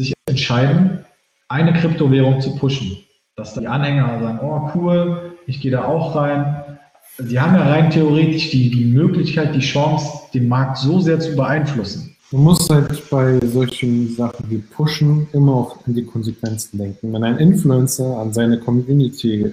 sich 0.00 0.14
entscheiden, 0.26 1.04
eine 1.48 1.72
Kryptowährung 1.72 2.40
zu 2.40 2.56
pushen. 2.56 2.98
Dass 3.36 3.54
die 3.54 3.66
Anhänger 3.66 4.20
sagen, 4.20 4.40
oh 4.42 4.70
cool, 4.74 5.36
ich 5.46 5.60
gehe 5.60 5.70
da 5.70 5.84
auch 5.84 6.14
rein. 6.14 6.78
Sie 7.18 7.38
haben 7.38 7.54
ja 7.54 7.62
rein 7.62 7.90
theoretisch 7.90 8.50
die, 8.50 8.70
die 8.70 8.84
Möglichkeit, 8.84 9.54
die 9.54 9.60
Chance, 9.60 10.30
den 10.32 10.48
Markt 10.48 10.78
so 10.78 11.00
sehr 11.00 11.20
zu 11.20 11.34
beeinflussen. 11.36 12.16
Du 12.30 12.38
musst 12.38 12.70
halt 12.70 13.10
bei 13.10 13.40
solchen 13.44 14.14
Sachen 14.14 14.48
wie 14.50 14.58
Pushen 14.58 15.26
immer 15.32 15.52
auch 15.52 15.86
an 15.86 15.94
die 15.94 16.04
Konsequenzen 16.04 16.78
denken. 16.78 17.12
Wenn 17.12 17.24
ein 17.24 17.38
Influencer 17.38 18.18
an 18.18 18.32
seine 18.32 18.58
Community 18.58 19.52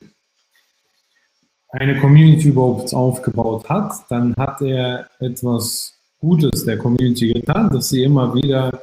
eine 1.69 1.99
Community 1.99 2.49
überhaupt 2.49 2.93
aufgebaut 2.93 3.67
hat, 3.67 3.93
dann 4.09 4.33
hat 4.35 4.61
er 4.61 5.07
etwas 5.19 5.93
Gutes 6.19 6.65
der 6.65 6.77
Community 6.77 7.33
getan, 7.33 7.69
dass 7.69 7.89
sie 7.89 8.03
immer 8.03 8.33
wieder 8.33 8.81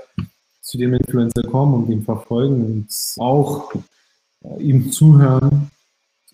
zu 0.74 0.78
dem 0.78 0.94
Influencer 0.94 1.42
kommen 1.44 1.74
und 1.74 1.90
ihn 1.90 2.02
verfolgen 2.02 2.64
und 2.64 3.22
auch 3.22 3.72
äh, 4.42 4.62
ihm 4.62 4.90
zuhören, 4.90 5.70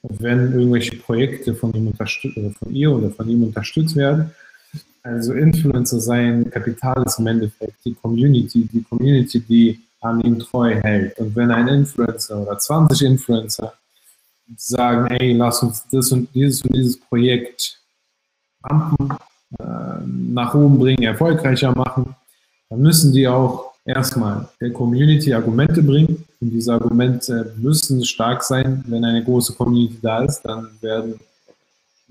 wenn 0.02 0.52
irgendwelche 0.52 0.96
Projekte 0.96 1.54
von 1.54 1.72
ihm 1.74 1.88
oder 1.88 2.50
von 2.52 2.74
ihr 2.74 2.90
oder 2.90 3.10
von 3.10 3.28
ihm 3.28 3.42
unterstützt 3.42 3.96
werden 3.96 4.30
also 5.02 5.32
Influencer 5.32 6.00
sein 6.00 6.50
Kapital 6.50 7.02
ist 7.04 7.18
im 7.18 7.26
Endeffekt 7.26 7.84
die 7.84 7.94
Community, 7.94 8.68
die 8.72 8.82
Community, 8.82 9.40
die 9.40 9.80
an 10.00 10.20
ihm 10.20 10.38
treu 10.38 10.74
hält. 10.74 11.18
Und 11.18 11.34
wenn 11.36 11.50
ein 11.50 11.68
Influencer 11.68 12.38
oder 12.38 12.58
20 12.58 13.02
Influencer 13.02 13.72
sagen, 14.56 15.06
ey, 15.08 15.32
lass 15.32 15.62
uns 15.62 15.86
das 15.90 16.12
und 16.12 16.28
dieses 16.34 16.62
und 16.62 16.74
dieses 16.74 17.00
Projekt 17.00 17.80
pumpen, 18.62 19.16
äh, 19.58 19.64
nach 20.06 20.54
oben 20.54 20.78
bringen, 20.78 21.02
erfolgreicher 21.02 21.74
machen, 21.74 22.14
dann 22.68 22.80
müssen 22.80 23.12
die 23.12 23.26
auch 23.26 23.69
erstmal 23.90 24.48
der 24.60 24.72
Community 24.72 25.32
Argumente 25.32 25.82
bringen. 25.82 26.24
Und 26.40 26.50
diese 26.50 26.72
Argumente 26.72 27.52
müssen 27.56 28.04
stark 28.04 28.42
sein. 28.42 28.84
Wenn 28.86 29.04
eine 29.04 29.22
große 29.22 29.54
Community 29.54 29.98
da 30.00 30.24
ist, 30.24 30.42
dann 30.42 30.68
werden 30.80 31.20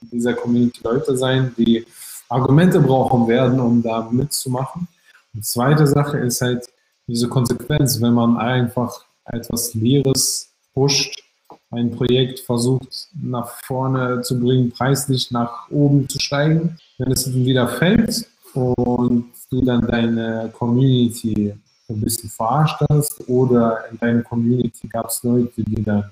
in 0.01 0.09
dieser 0.11 0.33
Community 0.33 0.79
Leute 0.83 1.17
sein, 1.17 1.53
die 1.57 1.85
Argumente 2.29 2.79
brauchen 2.79 3.27
werden, 3.27 3.59
um 3.59 3.81
da 3.81 4.07
mitzumachen. 4.11 4.87
Und 5.33 5.45
zweite 5.45 5.87
Sache 5.87 6.19
ist 6.19 6.41
halt 6.41 6.67
diese 7.07 7.27
Konsequenz, 7.27 7.99
wenn 8.01 8.13
man 8.13 8.37
einfach 8.37 9.03
etwas 9.25 9.73
Leeres 9.73 10.49
pusht, 10.73 11.23
ein 11.71 11.91
Projekt 11.91 12.39
versucht 12.39 13.09
nach 13.21 13.49
vorne 13.65 14.21
zu 14.21 14.39
bringen, 14.39 14.71
preislich 14.71 15.29
nach 15.31 15.69
oben 15.69 16.07
zu 16.09 16.19
steigen. 16.19 16.77
Wenn 16.97 17.11
es 17.11 17.31
wieder 17.33 17.67
fällt 17.67 18.27
und 18.53 19.25
du 19.51 19.63
dann 19.63 19.81
deine 19.81 20.51
Community 20.57 21.53
ein 21.93 22.01
bisschen 22.01 22.29
verarscht 22.29 22.81
hast 22.89 23.27
oder 23.27 23.85
in 23.91 23.97
deiner 23.97 24.23
Community 24.23 24.87
gab 24.87 25.09
es 25.09 25.23
Leute, 25.23 25.63
die 25.63 25.83
dann 25.83 26.03
ein 26.03 26.11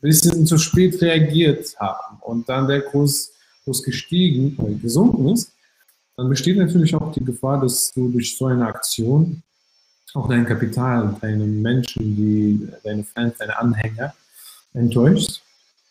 bisschen 0.00 0.46
zu 0.46 0.58
spät 0.58 1.00
reagiert 1.00 1.74
haben 1.78 2.18
und 2.22 2.48
dann 2.48 2.66
der 2.66 2.82
Kurs, 2.82 3.32
Kurs 3.64 3.82
gestiegen 3.82 4.56
oder 4.58 4.74
gesunken 4.74 5.30
ist, 5.30 5.52
dann 6.16 6.28
besteht 6.28 6.58
natürlich 6.58 6.94
auch 6.94 7.12
die 7.12 7.24
Gefahr, 7.24 7.60
dass 7.60 7.92
du 7.92 8.08
durch 8.08 8.36
so 8.36 8.46
eine 8.46 8.66
Aktion 8.66 9.42
auch 10.14 10.28
dein 10.28 10.46
Kapital, 10.46 11.16
deine 11.20 11.44
Menschen, 11.44 12.16
die, 12.16 12.68
deine 12.84 13.02
Fans, 13.02 13.36
deine 13.38 13.58
Anhänger 13.58 14.14
enttäuscht. 14.72 15.42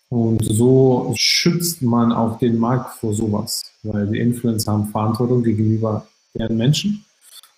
Und 0.09 0.43
so 0.45 1.13
schützt 1.17 1.81
man 1.81 2.11
auch 2.11 2.37
den 2.39 2.57
Markt 2.57 2.99
vor 2.99 3.13
sowas, 3.13 3.63
weil 3.81 4.07
die 4.07 4.19
Influencer 4.19 4.71
haben 4.71 4.87
Verantwortung 4.87 5.43
gegenüber 5.43 6.07
deren 6.35 6.55
Menschen. 6.55 7.03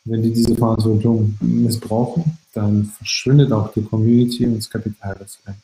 Wenn 0.05 0.21
die 0.21 0.33
diese 0.33 0.55
Verantwortung 0.55 1.35
missbrauchen, 1.41 2.37
dann 2.53 2.85
verschwindet 2.85 3.51
auch 3.51 3.73
die 3.73 3.83
Community 3.83 4.45
und 4.45 4.57
das 4.57 4.69
Kapital, 4.69 5.15
das 5.19 5.39
wir 5.43 5.55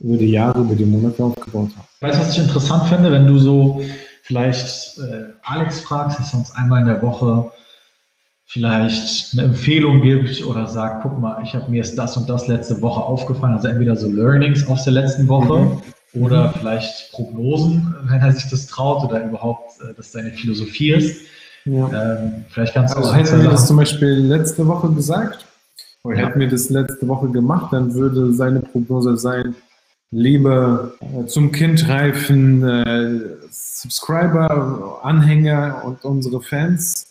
über 0.00 0.16
die 0.18 0.30
Jahre, 0.30 0.60
über 0.60 0.74
die 0.74 0.84
Monate 0.84 1.22
aufgebaut 1.22 1.70
haben. 1.76 1.88
Weißt 2.00 2.18
du, 2.18 2.22
was 2.22 2.36
ich 2.36 2.42
interessant 2.42 2.88
finde, 2.88 3.10
wenn 3.10 3.26
du 3.26 3.38
so 3.38 3.82
vielleicht 4.22 4.98
äh, 4.98 5.32
Alex 5.42 5.80
fragst, 5.80 6.18
dass 6.18 6.32
er 6.32 6.40
uns 6.40 6.52
einmal 6.52 6.80
in 6.80 6.86
der 6.86 7.02
Woche 7.02 7.50
vielleicht 8.46 9.32
eine 9.32 9.48
Empfehlung 9.48 10.02
gibt 10.02 10.44
oder 10.44 10.66
sagt, 10.66 11.02
guck 11.02 11.18
mal, 11.18 11.40
ich 11.44 11.54
habe 11.54 11.70
mir 11.70 11.78
jetzt 11.78 11.96
das 11.96 12.16
und 12.16 12.28
das 12.28 12.48
letzte 12.48 12.82
Woche 12.82 13.00
aufgefallen, 13.00 13.54
also 13.54 13.68
entweder 13.68 13.96
so 13.96 14.08
Learnings 14.08 14.66
aus 14.66 14.84
der 14.84 14.94
letzten 14.94 15.28
Woche 15.28 15.58
mhm. 15.58 16.22
oder 16.22 16.48
mhm. 16.48 16.54
vielleicht 16.58 17.12
Prognosen, 17.12 17.94
wenn 18.04 18.20
er 18.20 18.32
sich 18.32 18.50
das 18.50 18.66
traut 18.66 19.04
oder 19.04 19.24
überhaupt, 19.24 19.80
äh, 19.80 19.94
dass 19.94 20.12
seine 20.12 20.32
Philosophie 20.32 20.92
ist. 20.92 21.22
Ja. 21.64 21.88
Ähm, 21.88 22.44
vielleicht 22.48 22.74
kannst 22.74 22.94
du 22.94 22.98
also 22.98 23.14
hätten 23.14 23.42
wir 23.42 23.50
das 23.50 23.66
zum 23.66 23.76
Beispiel 23.76 24.08
letzte 24.08 24.66
Woche 24.66 24.90
gesagt, 24.90 25.46
oder 26.02 26.16
ja. 26.16 26.26
hätten 26.26 26.40
wir 26.40 26.48
das 26.48 26.70
letzte 26.70 27.06
Woche 27.06 27.28
gemacht, 27.28 27.72
dann 27.72 27.94
würde 27.94 28.32
seine 28.32 28.60
Prognose 28.60 29.16
sein, 29.16 29.54
liebe 30.10 30.96
äh, 31.00 31.26
zum 31.26 31.52
Kind 31.52 31.88
reifen 31.88 32.62
äh, 32.62 33.20
Subscriber, 33.50 35.00
Anhänger 35.02 35.82
und 35.84 36.04
unsere 36.04 36.40
Fans. 36.40 37.06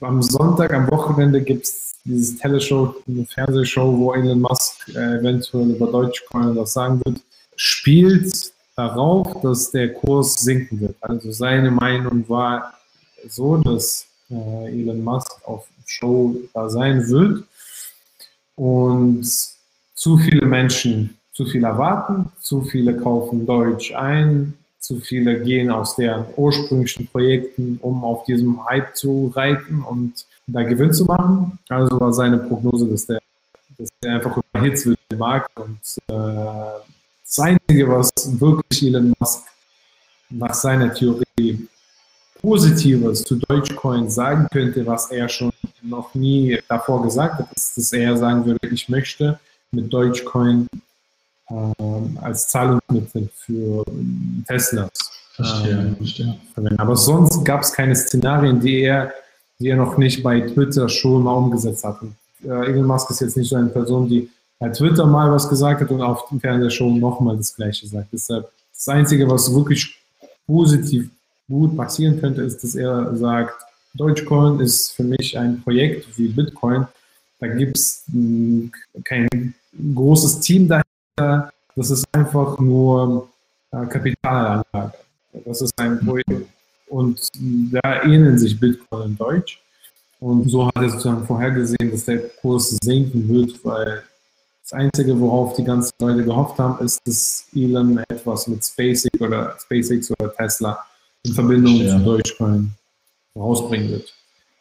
Am 0.00 0.22
Sonntag, 0.22 0.72
am 0.72 0.90
Wochenende 0.90 1.40
gibt 1.40 1.64
es 1.64 1.94
dieses 2.04 2.38
Teleshow, 2.38 2.94
eine 3.08 3.24
Fernsehshow, 3.24 3.96
wo 3.96 4.12
Elon 4.12 4.40
Musk 4.40 4.88
äh, 4.94 5.18
eventuell 5.18 5.70
über 5.70 5.86
Dogecoin 5.86 6.56
was 6.56 6.72
sagen 6.72 7.00
wird. 7.04 7.20
Spielt 7.56 8.52
darauf, 8.76 9.40
dass 9.42 9.70
der 9.70 9.92
Kurs 9.92 10.34
sinken 10.34 10.80
wird. 10.80 10.96
Also 11.00 11.30
seine 11.30 11.70
Meinung 11.70 12.28
war 12.28 12.74
so, 13.28 13.56
dass 13.56 14.06
äh, 14.30 14.80
Elon 14.80 15.02
Musk 15.02 15.30
auf 15.44 15.66
Show 15.86 16.36
da 16.54 16.68
sein 16.68 17.08
wird 17.08 17.44
und 18.56 19.24
zu 19.94 20.18
viele 20.18 20.46
Menschen 20.46 21.16
zu 21.32 21.46
viel 21.46 21.64
erwarten, 21.64 22.30
zu 22.40 22.62
viele 22.62 22.96
kaufen 22.96 23.46
Deutsch 23.46 23.94
ein, 23.94 24.54
zu 24.78 25.00
viele 25.00 25.40
gehen 25.42 25.70
aus 25.70 25.96
deren 25.96 26.26
ursprünglichen 26.36 27.06
Projekten, 27.06 27.78
um 27.80 28.04
auf 28.04 28.24
diesem 28.24 28.64
Hype 28.66 28.96
zu 28.96 29.32
reiten 29.34 29.82
und 29.82 30.26
da 30.46 30.62
Gewinn 30.62 30.92
zu 30.92 31.04
machen. 31.04 31.58
Also 31.68 32.00
war 32.00 32.12
seine 32.12 32.38
Prognose, 32.38 32.86
dass 32.88 33.06
der, 33.06 33.20
dass 33.78 33.88
der 34.02 34.14
einfach 34.16 34.36
überhitzt 34.52 34.86
wird 34.86 34.98
im 35.08 35.18
Markt 35.18 35.50
und 35.58 35.78
äh, 36.08 36.82
das 37.24 37.38
Einzige, 37.38 37.88
was 37.88 38.10
wirklich 38.40 38.82
Elon 38.82 39.14
Musk 39.18 39.44
nach 40.28 40.54
seiner 40.54 40.92
Theorie 40.92 41.68
Positives 42.42 43.22
zu 43.22 43.36
Dogecoin 43.36 44.10
sagen 44.10 44.48
könnte, 44.52 44.84
was 44.84 45.10
er 45.10 45.28
schon 45.28 45.52
noch 45.80 46.14
nie 46.14 46.58
davor 46.68 47.02
gesagt 47.02 47.38
hat, 47.38 47.52
ist, 47.54 47.76
dass 47.76 47.92
er 47.92 48.16
sagen 48.16 48.44
würde, 48.44 48.66
ich 48.68 48.88
möchte 48.88 49.38
mit 49.70 49.92
Dogecoin 49.92 50.66
ähm, 51.50 52.18
als 52.20 52.48
Zahlungsmittel 52.48 53.30
für 53.36 53.84
Teslas 54.46 54.90
verstehe, 55.34 55.94
ähm, 55.98 56.34
verwenden. 56.52 56.78
Aber 56.78 56.96
sonst 56.96 57.44
gab 57.44 57.62
es 57.62 57.72
keine 57.72 57.94
Szenarien, 57.94 58.60
die 58.60 58.82
er, 58.82 59.12
die 59.58 59.68
er 59.68 59.76
noch 59.76 59.96
nicht 59.96 60.22
bei 60.22 60.40
Twitter 60.40 60.88
schon 60.88 61.22
mal 61.22 61.34
umgesetzt 61.34 61.84
hat. 61.84 61.98
äh, 62.44 62.48
Elon 62.48 62.86
Musk 62.86 63.10
ist 63.10 63.20
jetzt 63.20 63.36
nicht 63.36 63.48
so 63.48 63.56
eine 63.56 63.68
Person, 63.68 64.08
die 64.08 64.28
bei 64.58 64.68
Twitter 64.68 65.06
mal 65.06 65.30
was 65.30 65.48
gesagt 65.48 65.80
hat 65.80 65.90
und 65.90 66.02
auf 66.02 66.28
dem 66.28 66.40
Fernsehshow 66.40 66.90
nochmal 66.90 67.36
das 67.36 67.54
Gleiche 67.54 67.86
sagt. 67.86 68.08
Deshalb 68.12 68.50
das 68.74 68.88
Einzige, 68.88 69.28
was 69.28 69.52
wirklich 69.54 69.96
positiv 70.46 71.08
gut 71.52 71.76
passieren 71.76 72.20
könnte, 72.20 72.42
ist, 72.42 72.62
dass 72.62 72.74
er 72.74 73.14
sagt, 73.16 73.62
Dogecoin 73.94 74.60
ist 74.60 74.92
für 74.92 75.04
mich 75.04 75.38
ein 75.38 75.60
Projekt 75.62 76.06
wie 76.16 76.28
Bitcoin. 76.28 76.86
Da 77.38 77.46
gibt 77.48 77.76
es 77.76 78.04
hm, 78.10 78.72
kein 79.04 79.54
großes 79.94 80.40
Team 80.40 80.68
dahinter 80.68 81.52
das 81.76 81.90
ist 81.90 82.06
einfach 82.12 82.58
nur 82.58 83.28
äh, 83.70 83.86
Kapitalanlage. 83.86 84.92
Das 85.44 85.62
ist 85.62 85.72
ein 85.78 85.98
Projekt. 86.00 86.48
Und 86.88 87.20
da 87.72 88.02
ähneln 88.02 88.38
sich 88.38 88.58
Bitcoin 88.58 89.02
und 89.02 89.20
Deutsch. 89.20 89.62
Und 90.20 90.48
so 90.50 90.66
hat 90.66 90.76
er 90.76 90.90
sozusagen 90.90 91.26
vorhergesehen, 91.26 91.90
dass 91.90 92.04
der 92.04 92.28
Kurs 92.28 92.76
sinken 92.84 93.28
wird, 93.28 93.64
weil 93.64 94.02
das 94.62 94.72
Einzige, 94.74 95.18
worauf 95.18 95.56
die 95.56 95.64
ganzen 95.64 95.92
Leute 95.98 96.24
gehofft 96.24 96.58
haben, 96.58 96.84
ist, 96.84 97.00
dass 97.06 97.46
Elon 97.54 97.98
etwas 98.08 98.46
mit 98.46 98.64
SpaceX 98.64 99.20
oder 99.20 99.56
SpaceX 99.58 100.10
oder 100.12 100.32
Tesla 100.34 100.84
in 101.24 101.32
Verbindung 101.32 101.74
ja. 101.76 101.96
zu 101.96 102.04
Dogecoin 102.04 102.72
rausbringen 103.36 103.90
wird. 103.90 104.12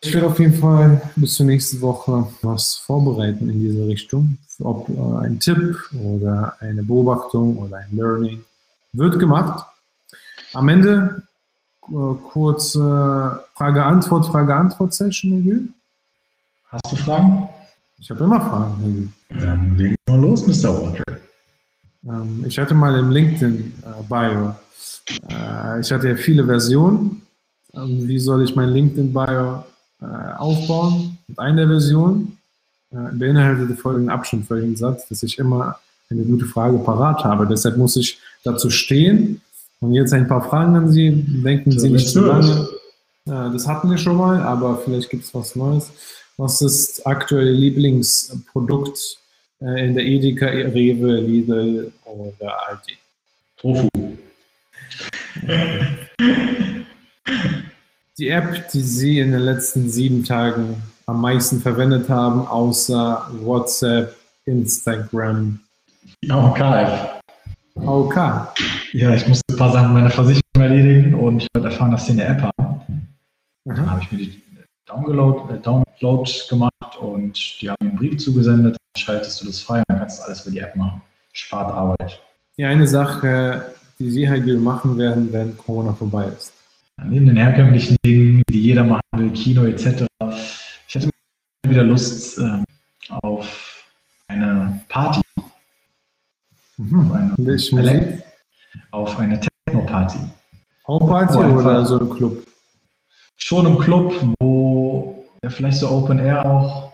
Ich 0.04 0.14
werde 0.14 0.28
auf 0.28 0.40
jeden 0.40 0.54
Fall 0.54 1.02
bis 1.16 1.36
zur 1.36 1.46
nächsten 1.46 1.80
Woche 1.82 2.28
was 2.42 2.76
vorbereiten 2.76 3.50
in 3.50 3.60
diese 3.60 3.88
Richtung. 3.88 4.38
Ob 4.60 4.90
äh, 4.90 5.26
ein 5.26 5.40
Tipp 5.40 5.78
oder 6.04 6.56
eine 6.60 6.84
Beobachtung 6.84 7.58
oder 7.58 7.78
ein 7.78 7.96
Learning 7.96 8.44
wird 8.94 9.20
gemacht. 9.20 9.66
Am 10.54 10.70
Ende 10.70 11.24
äh, 11.88 12.16
kurz 12.32 12.74
Frage-Antwort, 12.74 14.26
Frage-Antwort-Session, 14.28 15.74
Hast 16.72 16.90
du 16.90 16.96
Fragen? 16.96 17.50
Ich 18.00 18.10
habe 18.10 18.24
immer 18.24 18.40
Fragen, 18.40 19.14
Dann 19.30 19.78
legen 19.78 19.96
wir 20.06 20.16
mal 20.16 20.22
los, 20.22 20.48
Mr. 20.48 20.82
Walker. 20.82 21.04
Ähm, 22.06 22.46
ich 22.48 22.58
hatte 22.58 22.74
mal 22.74 22.98
im 22.98 23.12
LinkedIn-Bio, 23.12 24.56
äh, 25.30 25.80
ich 25.80 25.92
hatte 25.92 26.10
ja 26.10 26.16
viele 26.16 26.46
Versionen. 26.46 27.22
Ähm, 27.74 28.08
wie 28.08 28.20
soll 28.20 28.44
ich 28.44 28.56
mein 28.56 28.70
LinkedIn-Bio 28.70 29.64
äh, 30.02 30.34
aufbauen. 30.38 31.20
Und 31.28 31.38
eine 31.38 31.68
Version 31.68 32.36
äh, 32.92 32.96
beinhaltete 33.14 33.76
folgenden 33.76 34.10
Abschnitt, 34.10 34.46
folgenden 34.46 34.76
Satz, 34.76 35.08
dass 35.08 35.22
ich 35.22 35.38
immer 35.38 35.78
eine 36.10 36.24
gute 36.24 36.46
Frage 36.46 36.80
parat 36.80 37.24
habe. 37.24 37.46
Deshalb 37.46 37.78
muss 37.78 37.96
ich 37.98 38.18
dazu 38.44 38.72
stehen. 38.72 39.42
Und 39.80 39.94
jetzt 39.94 40.12
ein 40.14 40.28
paar 40.28 40.50
Fragen 40.50 40.76
an 40.76 40.92
Sie. 40.92 41.12
Denken 41.44 41.78
Sie 41.78 41.92
nicht 41.92 42.10
zu 42.10 42.22
lange. 42.22 42.68
Das 43.26 43.68
hatten 43.68 43.92
wir 43.92 44.00
schon 44.00 44.18
mal, 44.18 44.42
aber 44.42 44.80
vielleicht 44.80 45.12
gibt 45.12 45.24
es 45.24 45.34
was 45.36 45.56
Neues. 45.56 45.92
Was 46.38 46.62
ist 46.64 47.06
aktuell 47.06 47.52
Lieblingsprodukt 47.52 49.20
äh, 49.62 49.86
in 49.86 49.94
der 49.94 50.04
Edeka, 50.04 50.48
Rewe, 50.48 51.20
Lidl 51.20 51.92
oder 52.06 52.68
Aldi? 52.68 52.98
Tofu. 53.58 53.88
die 58.18 58.30
App, 58.30 58.70
die 58.70 58.82
Sie 58.82 59.20
in 59.20 59.32
den 59.32 59.42
letzten 59.42 59.90
sieben 59.90 60.24
Tagen 60.24 60.82
am 61.06 61.22
meisten 61.22 61.60
verwendet 61.60 62.10
haben, 62.10 62.48
außer 62.48 63.28
WhatsApp, 63.42 64.16
Instagram? 64.46 65.60
AOK-App. 66.30 67.22
AOK? 67.76 68.16
Ja, 68.94 69.14
ich 69.14 69.28
musste 69.28 69.44
ein 69.50 69.58
paar 69.58 69.72
Sachen 69.72 69.94
meiner 69.94 70.10
Versicherung 70.10 70.42
erledigen 70.60 71.16
und 71.16 71.44
ich 71.44 71.48
habe 71.56 71.68
erfahren, 71.68 71.92
dass 71.92 72.06
sie 72.06 72.12
eine 72.14 72.26
App 72.26 72.42
haben. 72.42 73.08
Mhm. 73.66 73.76
Dann 73.76 73.90
habe 73.90 74.02
ich 74.04 74.12
mir 74.12 74.18
die 74.20 74.42
Download, 74.86 75.54
äh, 75.54 75.58
Download 75.60 76.32
gemacht 76.50 76.98
und 77.00 77.62
die 77.62 77.70
haben 77.70 77.78
mir 77.82 77.90
einen 77.90 77.98
Brief 77.98 78.18
zugesendet. 78.18 78.76
Dann 78.94 79.02
schaltest 79.02 79.42
du 79.42 79.48
das 79.48 79.60
frei 79.62 79.80
und 79.80 79.86
dann 79.88 80.00
kannst 80.00 80.20
du 80.20 80.24
alles 80.24 80.42
über 80.46 80.52
die 80.52 80.60
App 80.60 80.76
machen. 80.76 81.02
Spart 81.34 81.72
Arbeit. 81.72 82.22
Ja, 82.58 82.68
eine 82.68 82.88
Sache, 82.88 83.71
die 84.02 84.12
Sie 84.12 84.30
halt 84.30 84.48
machen 84.60 84.98
werden, 84.98 85.32
wenn 85.32 85.58
Corona 85.58 85.94
vorbei 85.94 86.26
ist 86.26 86.54
neben 87.06 87.26
den 87.26 87.38
herkömmlichen 87.38 87.98
Dingen, 88.06 88.44
die 88.50 88.62
jeder 88.62 88.84
machen 88.84 89.02
will, 89.16 89.32
Kino 89.32 89.66
etc. 89.66 90.06
Ich 90.88 90.96
hatte 90.96 91.10
wieder 91.68 91.84
Lust 91.84 92.38
äh, 92.38 92.64
auf 93.22 93.86
eine 94.28 94.82
Party. 94.90 95.22
Mhm. 96.78 97.12
Auf 97.12 97.78
eine, 97.78 98.24
auf 98.92 99.20
eine 99.20 99.40
Techno-Party. 99.40 100.20
Home-Party 100.88 101.38
oder 101.38 101.86
so 101.86 102.00
ein 102.00 102.10
Club? 102.10 102.46
Schon 103.38 103.66
im 103.66 103.78
Club, 103.80 104.14
wo 104.40 105.26
ja, 105.44 105.50
vielleicht 105.50 105.78
so 105.78 105.90
Open 105.90 106.20
Air 106.20 106.46
auch, 106.46 106.92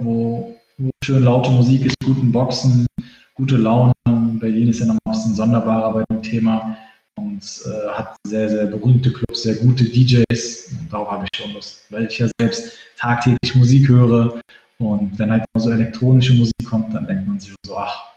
wo, 0.00 0.56
wo 0.78 0.90
schön 1.04 1.22
laute 1.24 1.50
Musik 1.50 1.86
ist, 1.86 1.96
guten 2.04 2.32
Boxen, 2.32 2.86
gute 3.34 3.56
Laune. 3.56 3.92
Berlin 4.38 4.68
ist 4.68 4.80
ja 4.80 4.86
noch 4.86 4.98
ein 5.04 5.12
bisschen 5.12 5.34
sonderbarer 5.34 5.92
bei 5.92 6.04
dem 6.10 6.22
Thema 6.22 6.76
und 7.16 7.42
äh, 7.66 7.88
hat 7.90 8.16
sehr, 8.24 8.48
sehr 8.48 8.66
berühmte 8.66 9.12
Clubs, 9.12 9.42
sehr 9.42 9.56
gute 9.56 9.84
DJs. 9.84 10.68
Und 10.80 10.92
darauf 10.92 11.10
habe 11.10 11.24
ich 11.24 11.40
schon 11.40 11.52
Lust, 11.52 11.84
weil 11.90 12.06
ich 12.06 12.18
ja 12.18 12.28
selbst 12.40 12.72
tagtäglich 12.98 13.54
Musik 13.54 13.88
höre. 13.88 14.40
Und 14.78 15.18
wenn 15.18 15.30
halt 15.30 15.44
so 15.56 15.70
elektronische 15.70 16.34
Musik 16.34 16.54
kommt, 16.64 16.94
dann 16.94 17.06
denkt 17.06 17.26
man 17.26 17.38
sich 17.38 17.54
so, 17.64 17.76
ach, 17.76 18.14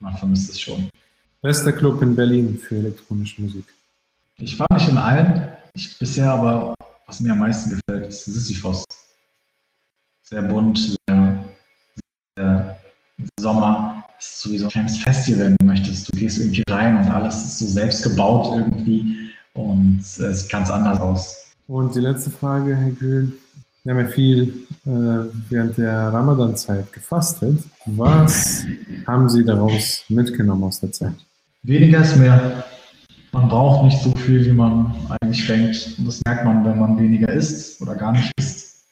man 0.00 0.16
vermisst 0.16 0.50
es 0.50 0.60
schon. 0.60 0.88
Bester 1.42 1.72
Club 1.72 2.02
in 2.02 2.14
Berlin 2.14 2.58
für 2.58 2.76
elektronische 2.76 3.40
Musik? 3.42 3.64
Ich 4.38 4.58
war 4.58 4.66
nicht 4.72 4.88
in 4.88 4.98
allen. 4.98 5.48
Ich 5.74 5.98
bisher 5.98 6.30
aber, 6.30 6.74
was 7.06 7.20
mir 7.20 7.32
am 7.32 7.38
meisten 7.38 7.70
gefällt, 7.70 8.08
ist 8.08 8.24
Sisyphos. 8.24 8.84
Sehr 10.22 10.42
bunt, 10.42 10.98
sehr, 11.08 11.44
sehr 12.36 12.78
Sommer. 13.40 13.95
Das 14.16 14.26
ist 14.26 14.40
sowieso 14.40 14.64
ein 14.66 14.70
kleines 14.70 14.98
Festival, 14.98 15.46
wenn 15.46 15.56
du 15.58 15.66
möchtest. 15.66 16.12
Du 16.12 16.18
gehst 16.18 16.38
irgendwie 16.38 16.64
rein 16.70 16.96
und 16.96 17.10
alles 17.10 17.36
ist 17.44 17.58
so 17.58 17.66
selbst 17.66 18.02
gebaut 18.02 18.56
irgendwie 18.56 19.30
und 19.52 20.00
es 20.00 20.16
sieht 20.16 20.50
ganz 20.50 20.70
anders 20.70 21.00
aus. 21.00 21.46
Und 21.68 21.94
die 21.94 22.00
letzte 22.00 22.30
Frage, 22.30 22.76
Herr 22.76 22.92
Kühl. 22.92 23.32
Wir 23.84 23.94
haben 23.94 24.00
ja 24.00 24.08
viel 24.08 24.66
äh, 24.84 25.30
während 25.50 25.78
der 25.78 26.12
Ramadan-Zeit 26.12 26.92
gefastet. 26.92 27.58
Was 27.84 28.64
haben 29.06 29.28
Sie 29.28 29.44
daraus 29.44 30.02
mitgenommen 30.08 30.64
aus 30.64 30.80
der 30.80 30.92
Zeit? 30.92 31.14
Weniger 31.62 32.00
ist 32.00 32.16
mehr. 32.16 32.64
Man 33.32 33.48
braucht 33.48 33.84
nicht 33.84 34.02
so 34.02 34.12
viel, 34.24 34.44
wie 34.44 34.52
man 34.52 34.94
eigentlich 35.20 35.46
denkt. 35.46 35.94
Und 35.98 36.06
das 36.06 36.20
merkt 36.24 36.44
man, 36.44 36.64
wenn 36.64 36.78
man 36.78 36.98
weniger 36.98 37.28
isst 37.28 37.80
oder 37.82 37.94
gar 37.94 38.12
nicht 38.12 38.32
isst, 38.38 38.82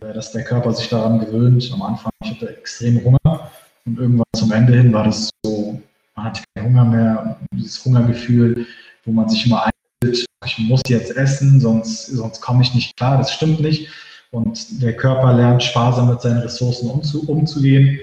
äh, 0.00 0.12
dass 0.14 0.32
der 0.32 0.42
Körper 0.42 0.72
sich 0.72 0.88
daran 0.88 1.20
gewöhnt. 1.20 1.70
Am 1.72 1.82
Anfang, 1.82 2.10
ich 2.24 2.30
hatte 2.30 2.56
extrem 2.56 3.04
Hunger 3.04 3.50
und 3.86 3.98
irgendwann 3.98 4.24
zum 4.34 4.52
Ende 4.52 4.74
hin 4.74 4.92
war 4.92 5.04
das 5.04 5.30
so, 5.44 5.80
man 6.14 6.26
hatte 6.26 6.42
keinen 6.54 6.66
Hunger 6.66 6.84
mehr, 6.84 7.40
dieses 7.52 7.84
Hungergefühl, 7.84 8.66
wo 9.04 9.12
man 9.12 9.28
sich 9.28 9.46
immer 9.46 9.64
einbildet, 9.64 10.26
ich 10.46 10.58
muss 10.58 10.80
jetzt 10.88 11.16
essen, 11.16 11.60
sonst, 11.60 12.06
sonst 12.06 12.40
komme 12.40 12.62
ich 12.62 12.74
nicht 12.74 12.96
klar. 12.96 13.18
Das 13.18 13.32
stimmt 13.32 13.60
nicht. 13.60 13.88
Und 14.30 14.82
der 14.82 14.96
Körper 14.96 15.32
lernt 15.32 15.62
sparsam 15.62 16.08
mit 16.08 16.20
seinen 16.20 16.38
Ressourcen 16.38 16.88
umzu, 16.88 17.28
umzugehen. 17.28 17.98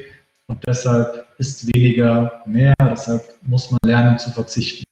Und 0.47 0.59
deshalb 0.65 1.25
ist 1.37 1.67
weniger 1.73 2.41
mehr. 2.45 2.73
Deshalb 2.81 3.23
muss 3.43 3.71
man 3.71 3.79
lernen 3.83 4.19
zu 4.19 4.31
verzichten. 4.31 4.83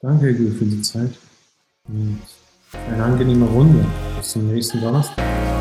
Danke, 0.00 0.26
Herr 0.26 0.34
für 0.34 0.64
die 0.64 0.82
Zeit. 0.82 1.10
Eine 1.88 3.02
angenehme 3.02 3.46
Runde. 3.46 3.84
Bis 4.18 4.30
zum 4.30 4.52
nächsten 4.52 4.80
Donnerstag. 4.80 5.53